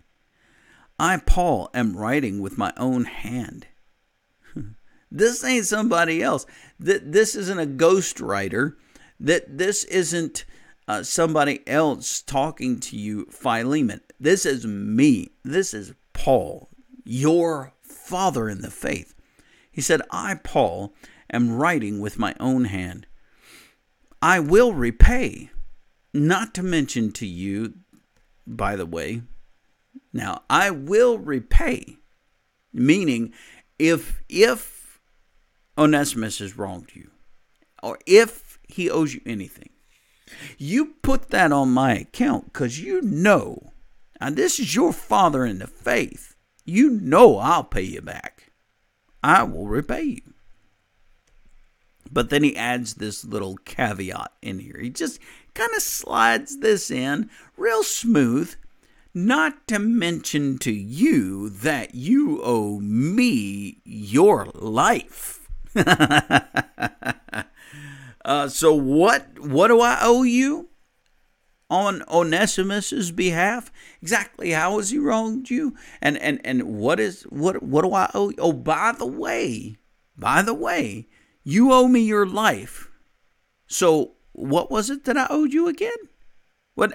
I, 0.99 1.17
Paul, 1.17 1.69
am 1.73 1.97
writing 1.97 2.41
with 2.41 2.57
my 2.57 2.71
own 2.77 3.05
hand. 3.05 3.67
this 5.11 5.43
ain't 5.43 5.65
somebody 5.65 6.21
else. 6.21 6.45
This 6.79 7.35
isn't 7.35 7.59
a 7.59 7.65
ghostwriter. 7.65 8.75
That 9.19 9.57
this 9.57 9.83
isn't 9.85 10.45
uh, 10.87 11.03
somebody 11.03 11.65
else 11.67 12.21
talking 12.21 12.79
to 12.81 12.97
you, 12.97 13.25
Philemon. 13.29 14.01
This 14.19 14.45
is 14.45 14.65
me. 14.65 15.31
This 15.43 15.73
is 15.73 15.93
Paul, 16.13 16.69
your 17.03 17.73
father 17.81 18.49
in 18.49 18.61
the 18.61 18.71
faith. 18.71 19.13
He 19.71 19.81
said, 19.81 20.01
I, 20.11 20.35
Paul, 20.35 20.93
am 21.31 21.55
writing 21.55 21.99
with 21.99 22.19
my 22.19 22.35
own 22.39 22.65
hand. 22.65 23.07
I 24.21 24.39
will 24.39 24.73
repay, 24.73 25.51
not 26.13 26.53
to 26.55 26.63
mention 26.63 27.11
to 27.13 27.25
you 27.25 27.73
by 28.45 28.75
the 28.75 28.85
way. 28.85 29.21
Now, 30.13 30.43
I 30.49 30.69
will 30.69 31.17
repay, 31.17 31.97
meaning 32.71 33.33
if 33.79 34.21
if 34.29 35.01
Onesimus 35.77 36.37
has 36.37 36.57
wronged 36.57 36.91
you, 36.93 37.09
or 37.81 37.97
if 38.05 38.59
he 38.67 38.89
owes 38.89 39.15
you 39.15 39.21
anything, 39.25 39.69
you 40.57 40.93
put 41.01 41.29
that 41.29 41.51
on 41.51 41.73
my 41.73 41.95
account 41.95 42.53
because 42.53 42.79
you 42.79 43.01
know, 43.01 43.71
and 44.21 44.35
this 44.35 44.59
is 44.59 44.75
your 44.75 44.93
father 44.93 45.45
in 45.45 45.57
the 45.57 45.67
faith, 45.67 46.35
you 46.63 46.91
know 46.91 47.39
I'll 47.39 47.63
pay 47.63 47.81
you 47.81 48.01
back. 48.01 48.51
I 49.23 49.43
will 49.43 49.67
repay 49.67 50.03
you. 50.03 50.33
But 52.11 52.29
then 52.29 52.43
he 52.43 52.55
adds 52.55 52.95
this 52.95 53.25
little 53.25 53.57
caveat 53.65 54.31
in 54.41 54.59
here. 54.59 54.77
He 54.79 54.91
just 54.91 55.19
kind 55.55 55.71
of 55.75 55.81
slides 55.81 56.59
this 56.59 56.91
in 56.91 57.29
real 57.57 57.81
smooth. 57.81 58.53
Not 59.13 59.67
to 59.67 59.77
mention 59.77 60.57
to 60.59 60.71
you 60.71 61.49
that 61.49 61.93
you 61.93 62.41
owe 62.43 62.79
me 62.79 63.77
your 63.85 64.47
life. 64.55 65.47
uh, 68.25 68.47
so 68.47 68.73
what 68.73 69.37
what 69.39 69.67
do 69.67 69.81
I 69.81 69.99
owe 70.01 70.23
you 70.23 70.69
on 71.69 72.01
Onesimus's 72.07 73.11
behalf? 73.11 73.71
Exactly 74.01 74.49
how 74.49 74.77
has 74.77 74.89
he 74.89 74.97
wronged 74.97 75.51
you? 75.51 75.75
And 76.01 76.17
and 76.17 76.41
and 76.43 76.63
what 76.63 76.99
is 76.99 77.21
what 77.23 77.61
what 77.61 77.83
do 77.83 77.93
I 77.93 78.09
owe? 78.15 78.29
You? 78.29 78.37
Oh, 78.39 78.51
by 78.51 78.93
the 78.97 79.05
way, 79.05 79.77
by 80.17 80.41
the 80.41 80.55
way, 80.55 81.07
you 81.43 81.71
owe 81.71 81.87
me 81.87 81.99
your 81.99 82.25
life. 82.25 82.89
So 83.67 84.13
what 84.31 84.71
was 84.71 84.89
it 84.89 85.03
that 85.05 85.17
I 85.17 85.27
owed 85.29 85.53
you 85.53 85.67
again? 85.67 85.97
What 86.73 86.93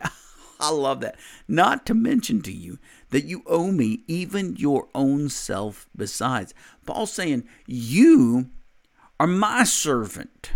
I 0.60 0.70
love 0.70 1.00
that. 1.00 1.16
Not 1.46 1.86
to 1.86 1.94
mention 1.94 2.42
to 2.42 2.52
you 2.52 2.78
that 3.10 3.24
you 3.24 3.42
owe 3.46 3.70
me 3.70 4.02
even 4.06 4.56
your 4.56 4.88
own 4.94 5.28
self 5.28 5.88
besides. 5.96 6.54
Paul's 6.84 7.12
saying, 7.12 7.44
You 7.66 8.50
are 9.20 9.26
my 9.26 9.64
servant. 9.64 10.52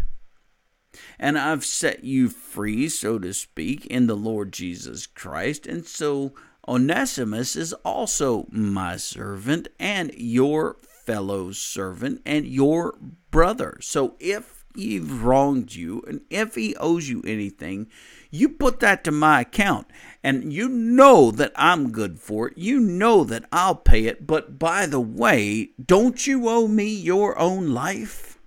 And 1.18 1.38
I've 1.38 1.64
set 1.64 2.04
you 2.04 2.28
free, 2.28 2.88
so 2.88 3.18
to 3.18 3.32
speak, 3.32 3.86
in 3.86 4.06
the 4.06 4.16
Lord 4.16 4.52
Jesus 4.52 5.06
Christ. 5.06 5.66
And 5.66 5.86
so 5.86 6.32
Onesimus 6.66 7.56
is 7.56 7.72
also 7.84 8.46
my 8.50 8.96
servant 8.96 9.68
and 9.78 10.12
your 10.14 10.76
fellow 11.04 11.52
servant 11.52 12.22
and 12.26 12.46
your 12.46 12.98
brother. 13.30 13.78
So 13.80 14.16
if 14.20 14.61
he's 14.74 15.02
wronged 15.02 15.74
you 15.74 16.02
and 16.06 16.20
if 16.30 16.54
he 16.54 16.76
owes 16.76 17.08
you 17.08 17.22
anything, 17.26 17.88
you 18.30 18.48
put 18.48 18.80
that 18.80 19.04
to 19.04 19.10
my 19.10 19.42
account 19.42 19.86
and 20.22 20.52
you 20.52 20.68
know 20.68 21.30
that 21.30 21.52
I'm 21.54 21.92
good 21.92 22.18
for 22.18 22.48
it. 22.48 22.58
You 22.58 22.80
know 22.80 23.24
that 23.24 23.44
I'll 23.52 23.74
pay 23.74 24.04
it. 24.04 24.26
But 24.26 24.58
by 24.58 24.86
the 24.86 25.00
way, 25.00 25.70
don't 25.84 26.26
you 26.26 26.48
owe 26.48 26.68
me 26.68 26.86
your 26.88 27.38
own 27.38 27.70
life? 27.70 28.38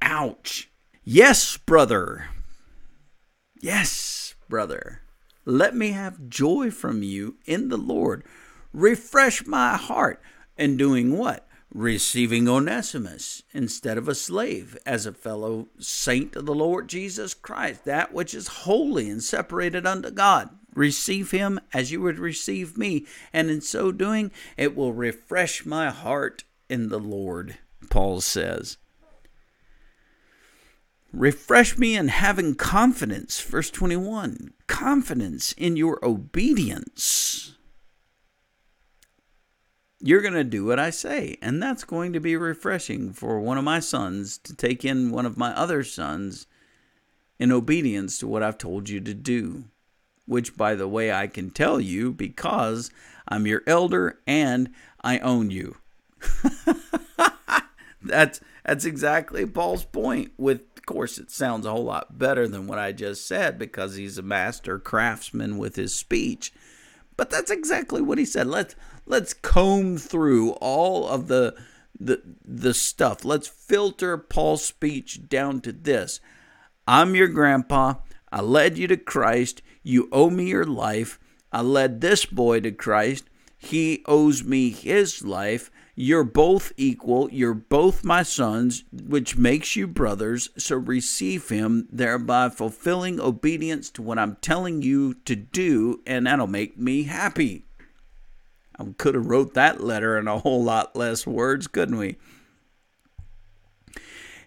Ouch. 0.00 0.70
Yes, 1.02 1.56
brother. 1.56 2.26
Yes, 3.60 4.34
brother. 4.48 5.00
Let 5.44 5.74
me 5.74 5.92
have 5.92 6.28
joy 6.28 6.70
from 6.70 7.02
you 7.02 7.36
in 7.46 7.68
the 7.68 7.76
Lord. 7.76 8.22
Refresh 8.72 9.46
my 9.46 9.76
heart. 9.76 10.22
And 10.56 10.78
doing 10.78 11.18
what? 11.18 11.43
Receiving 11.74 12.48
Onesimus 12.48 13.42
instead 13.52 13.98
of 13.98 14.08
a 14.08 14.14
slave 14.14 14.78
as 14.86 15.04
a 15.04 15.12
fellow 15.12 15.66
saint 15.78 16.36
of 16.36 16.46
the 16.46 16.54
Lord 16.54 16.88
Jesus 16.88 17.34
Christ, 17.34 17.84
that 17.84 18.14
which 18.14 18.32
is 18.32 18.46
holy 18.46 19.10
and 19.10 19.22
separated 19.22 19.84
unto 19.84 20.10
God. 20.10 20.50
Receive 20.74 21.32
him 21.32 21.60
as 21.72 21.92
you 21.92 22.00
would 22.00 22.18
receive 22.18 22.78
me, 22.78 23.06
and 23.32 23.50
in 23.50 23.60
so 23.60 23.92
doing, 23.92 24.30
it 24.56 24.76
will 24.76 24.92
refresh 24.92 25.66
my 25.66 25.90
heart 25.90 26.44
in 26.68 26.88
the 26.88 26.98
Lord, 26.98 27.58
Paul 27.90 28.20
says. 28.20 28.78
Refresh 31.12 31.78
me 31.78 31.96
in 31.96 32.08
having 32.08 32.56
confidence, 32.56 33.40
verse 33.40 33.70
21, 33.70 34.52
confidence 34.66 35.52
in 35.52 35.76
your 35.76 36.04
obedience 36.04 37.53
you're 40.04 40.20
going 40.20 40.34
to 40.34 40.44
do 40.44 40.66
what 40.66 40.78
I 40.78 40.90
say. 40.90 41.38
And 41.40 41.62
that's 41.62 41.82
going 41.82 42.12
to 42.12 42.20
be 42.20 42.36
refreshing 42.36 43.14
for 43.14 43.40
one 43.40 43.56
of 43.56 43.64
my 43.64 43.80
sons 43.80 44.36
to 44.38 44.54
take 44.54 44.84
in 44.84 45.10
one 45.10 45.24
of 45.24 45.38
my 45.38 45.50
other 45.54 45.82
sons 45.82 46.46
in 47.38 47.50
obedience 47.50 48.18
to 48.18 48.26
what 48.26 48.42
I've 48.42 48.58
told 48.58 48.90
you 48.90 49.00
to 49.00 49.14
do. 49.14 49.64
Which, 50.26 50.58
by 50.58 50.74
the 50.74 50.86
way, 50.86 51.10
I 51.10 51.26
can 51.26 51.48
tell 51.48 51.80
you 51.80 52.12
because 52.12 52.90
I'm 53.26 53.46
your 53.46 53.62
elder 53.66 54.18
and 54.26 54.74
I 55.02 55.20
own 55.20 55.50
you. 55.50 55.76
that's 58.02 58.40
that's 58.64 58.84
exactly 58.84 59.46
Paul's 59.46 59.84
point. 59.84 60.32
With 60.36 60.60
of 60.76 60.84
course, 60.86 61.16
it 61.16 61.30
sounds 61.30 61.64
a 61.64 61.70
whole 61.70 61.84
lot 61.84 62.18
better 62.18 62.46
than 62.46 62.66
what 62.66 62.78
I 62.78 62.92
just 62.92 63.26
said 63.26 63.58
because 63.58 63.96
he's 63.96 64.18
a 64.18 64.22
master 64.22 64.78
craftsman 64.78 65.56
with 65.56 65.76
his 65.76 65.98
speech. 65.98 66.52
But 67.16 67.30
that's 67.30 67.50
exactly 67.50 68.02
what 68.02 68.18
he 68.18 68.24
said. 68.24 68.46
Let's 68.46 68.74
let's 69.06 69.34
comb 69.34 69.98
through 69.98 70.52
all 70.52 71.08
of 71.08 71.28
the 71.28 71.54
the 71.98 72.22
the 72.44 72.74
stuff. 72.74 73.24
Let's 73.24 73.48
filter 73.48 74.18
Paul's 74.18 74.64
speech 74.64 75.28
down 75.28 75.60
to 75.62 75.72
this. 75.72 76.20
I'm 76.86 77.14
your 77.14 77.28
grandpa. 77.28 77.94
I 78.30 78.40
led 78.40 78.76
you 78.78 78.86
to 78.88 78.96
Christ. 78.96 79.62
You 79.82 80.08
owe 80.12 80.30
me 80.30 80.48
your 80.48 80.64
life. 80.66 81.20
I 81.52 81.60
led 81.60 82.00
this 82.00 82.26
boy 82.26 82.60
to 82.60 82.72
Christ. 82.72 83.24
He 83.56 84.02
owes 84.06 84.44
me 84.44 84.70
his 84.70 85.24
life. 85.24 85.70
You're 85.94 86.24
both 86.24 86.72
equal. 86.76 87.30
You're 87.30 87.54
both 87.54 88.04
my 88.04 88.24
sons, 88.24 88.84
which 88.92 89.38
makes 89.38 89.76
you 89.76 89.86
brothers. 89.86 90.50
So 90.58 90.76
receive 90.76 91.48
him, 91.48 91.88
thereby 91.90 92.48
fulfilling 92.48 93.20
obedience 93.20 93.90
to 93.92 94.02
what 94.02 94.18
I'm 94.18 94.36
telling 94.42 94.82
you 94.82 95.14
to 95.24 95.36
do, 95.36 96.02
and 96.04 96.26
that'll 96.26 96.48
make 96.48 96.76
me 96.76 97.04
happy. 97.04 97.63
I 98.84 98.92
could 98.98 99.14
have 99.14 99.26
wrote 99.26 99.54
that 99.54 99.82
letter 99.82 100.18
in 100.18 100.28
a 100.28 100.38
whole 100.38 100.62
lot 100.62 100.96
less 100.96 101.26
words, 101.26 101.66
couldn't 101.66 101.98
we? 101.98 102.16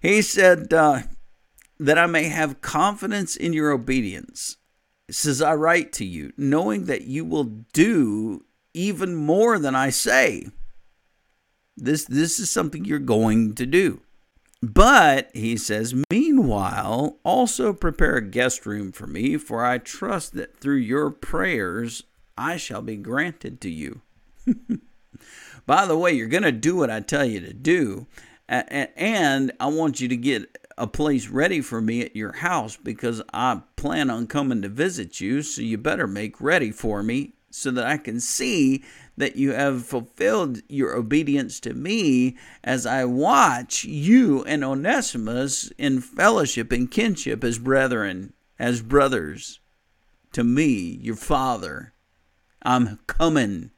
He 0.01 0.21
said 0.21 0.73
uh, 0.73 1.01
that 1.79 1.97
I 1.97 2.05
may 2.05 2.25
have 2.25 2.61
confidence 2.61 3.35
in 3.35 3.53
your 3.53 3.71
obedience. 3.71 4.57
Says, 5.09 5.41
I 5.41 5.53
write 5.53 5.93
to 5.93 6.05
you, 6.05 6.33
knowing 6.38 6.85
that 6.85 7.03
you 7.03 7.23
will 7.23 7.45
do 7.73 8.43
even 8.73 9.15
more 9.15 9.57
than 9.57 9.73
I 9.73 9.89
say. 9.89 10.47
This, 11.77 12.05
this 12.05 12.39
is 12.39 12.49
something 12.49 12.83
you're 12.83 12.99
going 12.99 13.55
to 13.55 13.65
do. 13.65 14.01
But, 14.61 15.29
he 15.33 15.55
says, 15.55 15.95
meanwhile, 16.11 17.19
also 17.23 17.71
prepare 17.71 18.15
a 18.15 18.21
guest 18.21 18.65
room 18.65 18.91
for 18.91 19.07
me, 19.07 19.38
for 19.38 19.63
I 19.63 19.77
trust 19.77 20.33
that 20.33 20.57
through 20.57 20.77
your 20.77 21.11
prayers 21.11 22.03
I 22.38 22.57
shall 22.57 22.81
be 22.81 22.97
granted 22.97 23.61
to 23.61 23.69
you. 23.69 24.01
By 25.65 25.85
the 25.85 25.97
way, 25.97 26.13
you're 26.13 26.27
going 26.27 26.43
to 26.43 26.51
do 26.51 26.75
what 26.75 26.89
I 26.89 26.99
tell 27.01 27.25
you 27.25 27.41
to 27.41 27.53
do. 27.53 28.07
And 28.47 29.51
I 29.59 29.67
want 29.67 29.99
you 29.99 30.07
to 30.07 30.15
get 30.15 30.57
a 30.77 30.87
place 30.87 31.27
ready 31.27 31.59
for 31.59 31.81
me 31.81 32.01
at 32.01 32.15
your 32.15 32.33
house 32.33 32.77
because 32.77 33.21
I 33.33 33.61
plan 33.75 34.09
on 34.09 34.27
coming 34.27 34.61
to 34.61 34.69
visit 34.69 35.19
you. 35.19 35.41
So 35.41 35.61
you 35.61 35.77
better 35.77 36.07
make 36.07 36.39
ready 36.39 36.71
for 36.71 37.03
me 37.03 37.33
so 37.49 37.71
that 37.71 37.85
I 37.85 37.97
can 37.97 38.19
see 38.19 38.83
that 39.17 39.35
you 39.35 39.51
have 39.51 39.85
fulfilled 39.85 40.61
your 40.69 40.95
obedience 40.95 41.59
to 41.61 41.73
me 41.73 42.37
as 42.63 42.85
I 42.85 43.03
watch 43.05 43.83
you 43.83 44.43
and 44.43 44.63
Onesimus 44.63 45.71
in 45.77 45.99
fellowship 46.01 46.71
and 46.71 46.89
kinship 46.89 47.43
as 47.43 47.57
brethren, 47.57 48.33
as 48.59 48.81
brothers 48.81 49.59
to 50.33 50.43
me, 50.43 50.99
your 51.01 51.15
father. 51.15 51.93
I'm 52.61 52.99
coming 53.07 53.71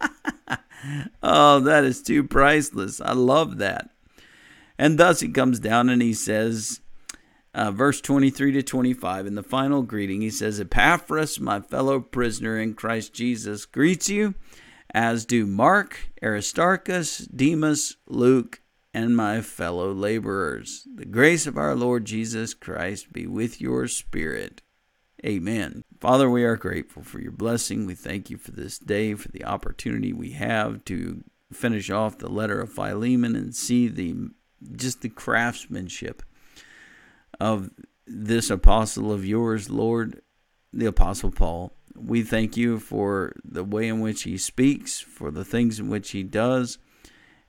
oh, 1.22 1.60
that 1.60 1.84
is 1.84 2.02
too 2.02 2.24
priceless. 2.24 3.00
I 3.00 3.12
love 3.12 3.58
that. 3.58 3.90
And 4.78 4.98
thus 4.98 5.20
he 5.20 5.28
comes 5.28 5.58
down 5.58 5.88
and 5.88 6.00
he 6.00 6.14
says, 6.14 6.80
uh, 7.54 7.72
verse 7.72 8.00
23 8.00 8.52
to 8.52 8.62
25, 8.62 9.26
in 9.26 9.34
the 9.34 9.42
final 9.42 9.82
greeting, 9.82 10.20
he 10.20 10.30
says, 10.30 10.60
Epaphras, 10.60 11.40
my 11.40 11.60
fellow 11.60 11.98
prisoner 12.00 12.58
in 12.58 12.74
Christ 12.74 13.12
Jesus, 13.12 13.66
greets 13.66 14.08
you, 14.08 14.34
as 14.94 15.24
do 15.24 15.46
Mark, 15.46 16.10
Aristarchus, 16.22 17.18
Demas, 17.18 17.96
Luke, 18.06 18.60
and 18.94 19.16
my 19.16 19.40
fellow 19.40 19.92
laborers. 19.92 20.86
The 20.94 21.04
grace 21.04 21.46
of 21.46 21.56
our 21.56 21.74
Lord 21.74 22.04
Jesus 22.04 22.54
Christ 22.54 23.12
be 23.12 23.26
with 23.26 23.60
your 23.60 23.88
spirit. 23.88 24.62
Amen. 25.26 25.82
Father, 26.00 26.30
we 26.30 26.44
are 26.44 26.56
grateful 26.56 27.02
for 27.02 27.20
your 27.20 27.32
blessing. 27.32 27.86
We 27.86 27.94
thank 27.94 28.30
you 28.30 28.36
for 28.36 28.52
this 28.52 28.78
day, 28.78 29.14
for 29.14 29.28
the 29.28 29.44
opportunity 29.44 30.12
we 30.12 30.32
have 30.32 30.84
to 30.84 31.24
finish 31.52 31.90
off 31.90 32.18
the 32.18 32.28
letter 32.28 32.60
of 32.60 32.72
Philemon 32.72 33.34
and 33.34 33.54
see 33.54 33.88
the 33.88 34.14
just 34.76 35.02
the 35.02 35.08
craftsmanship 35.08 36.22
of 37.40 37.70
this 38.06 38.50
apostle 38.50 39.12
of 39.12 39.24
yours, 39.24 39.70
Lord, 39.70 40.22
the 40.72 40.86
apostle 40.86 41.30
Paul. 41.30 41.72
we 41.96 42.22
thank 42.22 42.56
you 42.56 42.78
for 42.78 43.32
the 43.44 43.64
way 43.64 43.88
in 43.88 44.00
which 44.00 44.22
he 44.22 44.38
speaks, 44.38 45.00
for 45.00 45.30
the 45.30 45.44
things 45.44 45.80
in 45.80 45.88
which 45.88 46.10
he 46.10 46.22
does, 46.22 46.78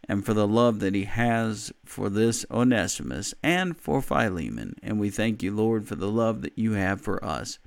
and 0.08 0.26
for 0.26 0.34
the 0.34 0.48
love 0.48 0.80
that 0.80 0.96
he 0.96 1.06
has 1.06 1.72
for 1.86 2.10
this 2.10 2.46
Onesimus 2.50 3.34
and 3.44 3.78
for 3.78 4.02
Philemon. 4.02 4.76
And 4.82 5.00
we 5.00 5.10
thank 5.10 5.44
you, 5.44 5.54
Lord, 5.54 5.88
for 5.88 5.96
the 5.96 6.10
love 6.10 6.42
that 6.42 6.58
you 6.58 6.74
have 6.74 7.02
for 7.02 7.24
us. 7.24 7.60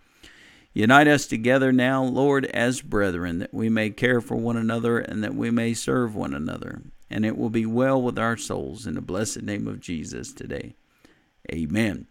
Unite 0.75 1.07
us 1.07 1.27
together 1.27 1.71
now, 1.71 2.03
Lord, 2.03 2.47
as 2.47 2.81
brethren, 2.81 3.41
that 3.41 3.53
we 3.53 3.69
may 3.69 3.91
care 3.91 4.23
for 4.23 4.37
one 4.37 4.57
another 4.57 4.99
and 4.99 5.23
that 5.23 5.35
we 5.35 5.51
may 5.51 5.75
serve 5.75 6.15
one 6.15 6.33
another. 6.33 6.83
And 7.11 7.27
it 7.27 7.37
will 7.37 7.51
be 7.51 7.67
well 7.67 8.01
with 8.01 8.19
our 8.19 8.39
souls 8.39 8.87
in 8.87 8.95
the 8.95 9.03
blessed 9.03 9.43
name 9.43 9.69
of 9.69 9.81
Jesus 9.81 10.33
today. 10.33 10.75
Amen. 11.53 12.07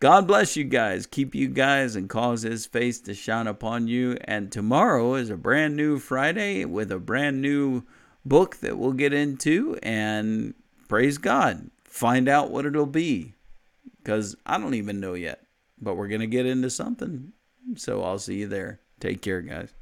God 0.00 0.26
bless 0.26 0.56
you 0.56 0.64
guys. 0.64 1.06
Keep 1.06 1.34
you 1.34 1.48
guys 1.48 1.94
and 1.94 2.08
cause 2.08 2.42
his 2.42 2.66
face 2.66 3.00
to 3.00 3.14
shine 3.14 3.46
upon 3.46 3.86
you. 3.86 4.16
And 4.24 4.50
tomorrow 4.50 5.14
is 5.14 5.30
a 5.30 5.36
brand 5.36 5.76
new 5.76 5.98
Friday 5.98 6.64
with 6.64 6.90
a 6.90 6.98
brand 6.98 7.42
new 7.42 7.84
book 8.24 8.56
that 8.56 8.78
we'll 8.78 8.92
get 8.92 9.12
into. 9.12 9.78
And 9.82 10.54
praise 10.88 11.18
God. 11.18 11.70
Find 11.84 12.28
out 12.28 12.50
what 12.50 12.66
it'll 12.66 12.86
be. 12.86 13.34
Because 13.98 14.36
I 14.44 14.58
don't 14.58 14.74
even 14.74 15.00
know 15.00 15.14
yet. 15.14 15.40
But 15.80 15.96
we're 15.96 16.08
going 16.08 16.20
to 16.20 16.26
get 16.26 16.46
into 16.46 16.70
something. 16.70 17.32
So 17.76 18.02
I'll 18.02 18.18
see 18.18 18.36
you 18.36 18.48
there. 18.48 18.80
Take 19.00 19.22
care, 19.22 19.40
guys. 19.40 19.72